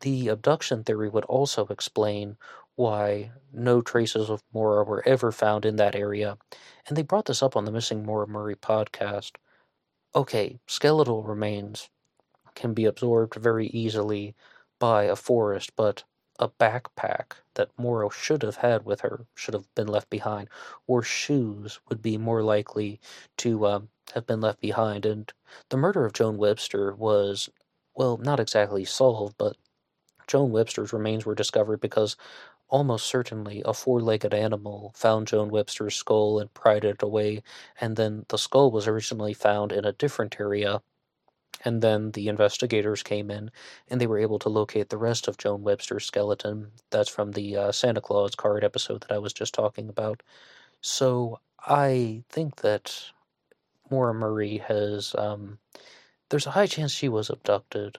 The 0.00 0.28
abduction 0.28 0.84
theory 0.84 1.08
would 1.08 1.24
also 1.24 1.66
explain 1.68 2.36
why 2.76 3.32
no 3.52 3.80
traces 3.82 4.30
of 4.30 4.42
Maura 4.52 4.84
were 4.84 5.02
ever 5.06 5.32
found 5.32 5.64
in 5.64 5.76
that 5.76 5.94
area, 5.94 6.38
and 6.86 6.96
they 6.96 7.02
brought 7.02 7.26
this 7.26 7.42
up 7.42 7.56
on 7.56 7.64
the 7.64 7.72
Missing 7.72 8.04
Maura 8.04 8.26
Murray 8.26 8.56
podcast. 8.56 9.32
Okay, 10.14 10.58
skeletal 10.66 11.22
remains 11.22 11.90
can 12.54 12.74
be 12.74 12.84
absorbed 12.84 13.34
very 13.34 13.66
easily 13.68 14.34
by 14.78 15.04
a 15.04 15.16
forest, 15.16 15.74
but 15.76 16.04
a 16.38 16.48
backpack 16.48 17.32
that 17.54 17.70
Maura 17.78 18.10
should 18.10 18.42
have 18.42 18.56
had 18.56 18.84
with 18.84 19.00
her 19.02 19.26
should 19.34 19.54
have 19.54 19.72
been 19.74 19.86
left 19.88 20.10
behind, 20.10 20.48
or 20.86 21.02
shoes 21.02 21.80
would 21.88 22.02
be 22.02 22.18
more 22.18 22.42
likely 22.42 23.00
to 23.38 23.66
um, 23.66 23.88
have 24.14 24.26
been 24.26 24.40
left 24.40 24.60
behind. 24.60 25.06
And 25.06 25.32
the 25.68 25.76
murder 25.76 26.04
of 26.04 26.12
Joan 26.14 26.36
Webster 26.38 26.94
was, 26.94 27.48
well, 27.94 28.16
not 28.18 28.40
exactly 28.40 28.84
solved, 28.84 29.36
but 29.38 29.56
Joan 30.26 30.50
Webster's 30.50 30.92
remains 30.92 31.24
were 31.24 31.36
discovered 31.36 31.80
because 31.80 32.16
almost 32.68 33.06
certainly 33.06 33.62
a 33.66 33.74
four 33.74 34.00
legged 34.00 34.34
animal 34.34 34.92
found 34.96 35.28
Joan 35.28 35.50
Webster's 35.50 35.96
skull 35.96 36.40
and 36.40 36.54
pried 36.54 36.84
it 36.84 37.02
away, 37.02 37.42
and 37.80 37.96
then 37.96 38.26
the 38.30 38.38
skull 38.38 38.70
was 38.70 38.88
originally 38.88 39.34
found 39.34 39.72
in 39.72 39.84
a 39.84 39.92
different 39.92 40.40
area. 40.40 40.82
And 41.64 41.82
then 41.82 42.12
the 42.12 42.28
investigators 42.28 43.02
came 43.02 43.30
in 43.30 43.50
and 43.88 44.00
they 44.00 44.06
were 44.06 44.18
able 44.18 44.38
to 44.40 44.48
locate 44.48 44.88
the 44.88 44.96
rest 44.98 45.28
of 45.28 45.38
Joan 45.38 45.62
Webster's 45.62 46.04
skeleton. 46.04 46.72
That's 46.90 47.08
from 47.08 47.32
the 47.32 47.56
uh, 47.56 47.72
Santa 47.72 48.00
Claus 48.00 48.34
card 48.34 48.64
episode 48.64 49.02
that 49.02 49.12
I 49.12 49.18
was 49.18 49.32
just 49.32 49.54
talking 49.54 49.88
about. 49.88 50.22
So 50.80 51.40
I 51.64 52.24
think 52.28 52.56
that 52.56 53.10
Maura 53.90 54.14
Murray 54.14 54.58
has. 54.58 55.14
Um, 55.16 55.58
there's 56.30 56.46
a 56.46 56.52
high 56.52 56.66
chance 56.66 56.92
she 56.92 57.08
was 57.08 57.28
abducted 57.30 57.98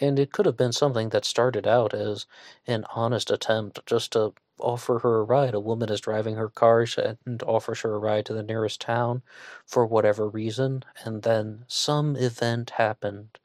and 0.00 0.18
it 0.18 0.32
could 0.32 0.46
have 0.46 0.56
been 0.56 0.72
something 0.72 1.08
that 1.10 1.24
started 1.24 1.66
out 1.66 1.94
as 1.94 2.26
an 2.66 2.84
honest 2.94 3.30
attempt 3.30 3.84
just 3.86 4.12
to 4.12 4.32
offer 4.60 5.00
her 5.00 5.20
a 5.20 5.24
ride. 5.24 5.54
A 5.54 5.60
woman 5.60 5.90
is 5.90 6.00
driving 6.00 6.36
her 6.36 6.48
car 6.48 6.86
and 7.26 7.42
offers 7.44 7.80
her 7.80 7.94
a 7.94 7.98
ride 7.98 8.26
to 8.26 8.34
the 8.34 8.42
nearest 8.42 8.80
town 8.80 9.22
for 9.66 9.86
whatever 9.86 10.28
reason, 10.28 10.84
and 11.04 11.22
then 11.22 11.64
some 11.68 12.16
event 12.16 12.70
happened 12.70 13.38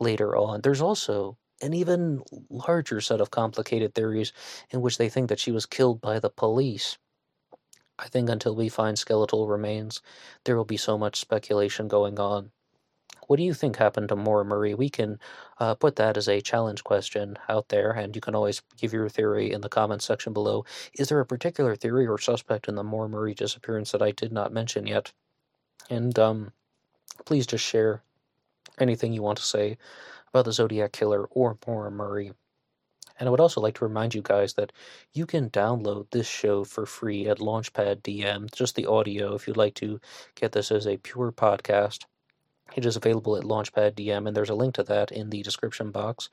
later 0.00 0.36
on. 0.36 0.62
There's 0.62 0.80
also 0.80 1.38
an 1.62 1.74
even 1.74 2.22
larger 2.50 3.00
set 3.00 3.20
of 3.20 3.30
complicated 3.30 3.94
theories 3.94 4.32
in 4.70 4.80
which 4.82 4.98
they 4.98 5.08
think 5.08 5.28
that 5.28 5.40
she 5.40 5.52
was 5.52 5.66
killed 5.66 6.00
by 6.00 6.18
the 6.18 6.30
police. 6.30 6.98
I 7.98 8.08
think 8.08 8.30
until 8.30 8.56
we 8.56 8.70
find 8.70 8.98
skeletal 8.98 9.48
remains, 9.48 10.00
there 10.44 10.56
will 10.56 10.64
be 10.64 10.78
so 10.78 10.96
much 10.96 11.20
speculation 11.20 11.88
going 11.88 12.18
on. 12.18 12.52
What 13.26 13.38
do 13.38 13.42
you 13.42 13.54
think 13.54 13.76
happened 13.76 14.08
to 14.10 14.16
Maura 14.16 14.44
Murray? 14.44 14.74
We 14.74 14.88
can 14.88 15.18
uh, 15.58 15.74
put 15.74 15.96
that 15.96 16.16
as 16.16 16.28
a 16.28 16.40
challenge 16.40 16.84
question 16.84 17.36
out 17.48 17.68
there, 17.68 17.90
and 17.90 18.14
you 18.14 18.20
can 18.20 18.34
always 18.34 18.62
give 18.76 18.92
your 18.92 19.08
theory 19.08 19.52
in 19.52 19.60
the 19.62 19.68
comments 19.68 20.04
section 20.04 20.32
below. 20.32 20.64
Is 20.98 21.08
there 21.08 21.20
a 21.20 21.26
particular 21.26 21.74
theory 21.74 22.06
or 22.06 22.18
suspect 22.18 22.68
in 22.68 22.76
the 22.76 22.84
Maura 22.84 23.08
Murray 23.08 23.34
disappearance 23.34 23.90
that 23.92 24.02
I 24.02 24.12
did 24.12 24.32
not 24.32 24.52
mention 24.52 24.86
yet? 24.86 25.12
And 25.90 26.16
um, 26.18 26.52
please 27.24 27.46
just 27.46 27.64
share 27.64 28.02
anything 28.78 29.12
you 29.12 29.22
want 29.22 29.38
to 29.38 29.44
say 29.44 29.76
about 30.28 30.44
the 30.44 30.52
Zodiac 30.52 30.92
Killer 30.92 31.24
or 31.30 31.58
Maura 31.66 31.90
Murray. 31.90 32.32
And 33.18 33.26
I 33.26 33.30
would 33.30 33.40
also 33.40 33.60
like 33.60 33.74
to 33.76 33.84
remind 33.84 34.14
you 34.14 34.22
guys 34.22 34.54
that 34.54 34.72
you 35.14 35.24
can 35.26 35.48
download 35.50 36.10
this 36.10 36.28
show 36.28 36.64
for 36.64 36.84
free 36.84 37.26
at 37.28 37.38
Launchpad 37.38 38.02
DM, 38.02 38.52
just 38.54 38.74
the 38.74 38.86
audio, 38.86 39.34
if 39.34 39.48
you'd 39.48 39.56
like 39.56 39.74
to 39.76 40.00
get 40.34 40.52
this 40.52 40.70
as 40.70 40.86
a 40.86 40.98
pure 40.98 41.32
podcast. 41.32 42.04
It 42.74 42.84
is 42.84 42.96
available 42.96 43.36
at 43.36 43.44
Launchpad 43.44 43.92
DM, 43.94 44.26
and 44.26 44.36
there's 44.36 44.50
a 44.50 44.54
link 44.54 44.74
to 44.74 44.82
that 44.84 45.12
in 45.12 45.30
the 45.30 45.42
description 45.42 45.90
box. 45.92 46.28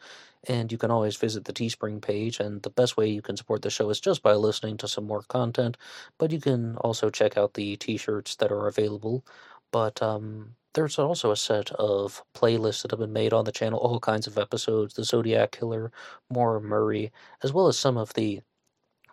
And 0.48 0.72
you 0.72 0.78
can 0.78 0.90
always 0.92 1.16
visit 1.16 1.46
the 1.46 1.54
Teespring 1.54 2.02
page, 2.02 2.40
and 2.40 2.62
the 2.64 2.70
best 2.72 2.98
way 2.98 3.08
you 3.08 3.22
can 3.22 3.38
support 3.38 3.62
the 3.62 3.70
show 3.70 3.90
is 3.90 4.00
just 4.00 4.24
by 4.24 4.34
listening 4.34 4.78
to 4.78 4.88
some 4.88 5.06
more 5.06 5.24
content. 5.24 5.78
But 6.18 6.32
you 6.32 6.42
can 6.42 6.76
also 6.78 7.10
check 7.10 7.38
out 7.38 7.54
the 7.54 7.76
t 7.78 7.98
shirts 7.98 8.36
that 8.38 8.52
are 8.52 8.68
available. 8.68 9.24
But 9.72 10.02
um, 10.02 10.56
there's 10.74 10.98
also 11.00 11.32
a 11.32 11.38
set 11.38 11.72
of 11.72 12.24
playlists 12.36 12.82
that 12.82 12.92
have 12.92 13.00
been 13.00 13.14
made 13.14 13.32
on 13.34 13.46
the 13.46 13.52
channel, 13.52 13.80
all 13.80 14.00
kinds 14.00 14.28
of 14.28 14.38
episodes 14.38 14.96
The 14.96 15.04
Zodiac 15.04 15.52
Killer, 15.52 15.92
Maura 16.30 16.62
Murray, 16.62 17.12
as 17.44 17.54
well 17.54 17.68
as 17.68 17.78
some 17.78 17.98
of 17.98 18.14
the 18.16 18.42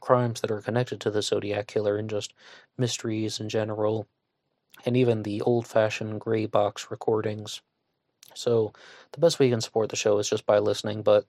crimes 0.01 0.41
that 0.41 0.51
are 0.51 0.63
connected 0.63 1.01
to 1.01 1.11
the 1.11 1.23
Zodiac 1.23 1.67
Killer 1.67 1.97
and 1.97 2.11
just 2.11 2.35
mysteries 2.79 3.41
in 3.41 3.49
general 3.49 4.09
and 4.85 4.97
even 4.97 5.23
the 5.23 5.41
old 5.43 5.67
fashioned 5.67 6.21
gray 6.21 6.47
box 6.47 6.91
recordings. 6.91 7.61
So, 8.35 8.73
the 9.13 9.21
best 9.21 9.39
way 9.39 9.47
you 9.47 9.53
can 9.53 9.61
support 9.61 9.89
the 9.89 9.97
show 9.97 10.19
is 10.19 10.29
just 10.29 10.47
by 10.47 10.59
listening, 10.59 11.03
but 11.03 11.27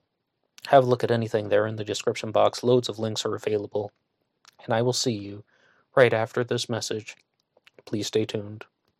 have 0.68 0.84
a 0.84 0.86
look 0.86 1.02
at 1.02 1.10
anything 1.10 1.48
there 1.48 1.66
in 1.66 1.76
the 1.76 1.84
description 1.84 2.30
box. 2.30 2.62
Loads 2.62 2.88
of 2.88 2.98
links 2.98 3.24
are 3.24 3.34
available. 3.34 3.92
And 4.64 4.72
I 4.72 4.82
will 4.82 4.92
see 4.92 5.12
you 5.12 5.44
right 5.96 6.12
after 6.12 6.44
this 6.44 6.68
message. 6.68 7.16
Please 7.84 8.06
stay 8.06 8.24
tuned. 8.24 8.64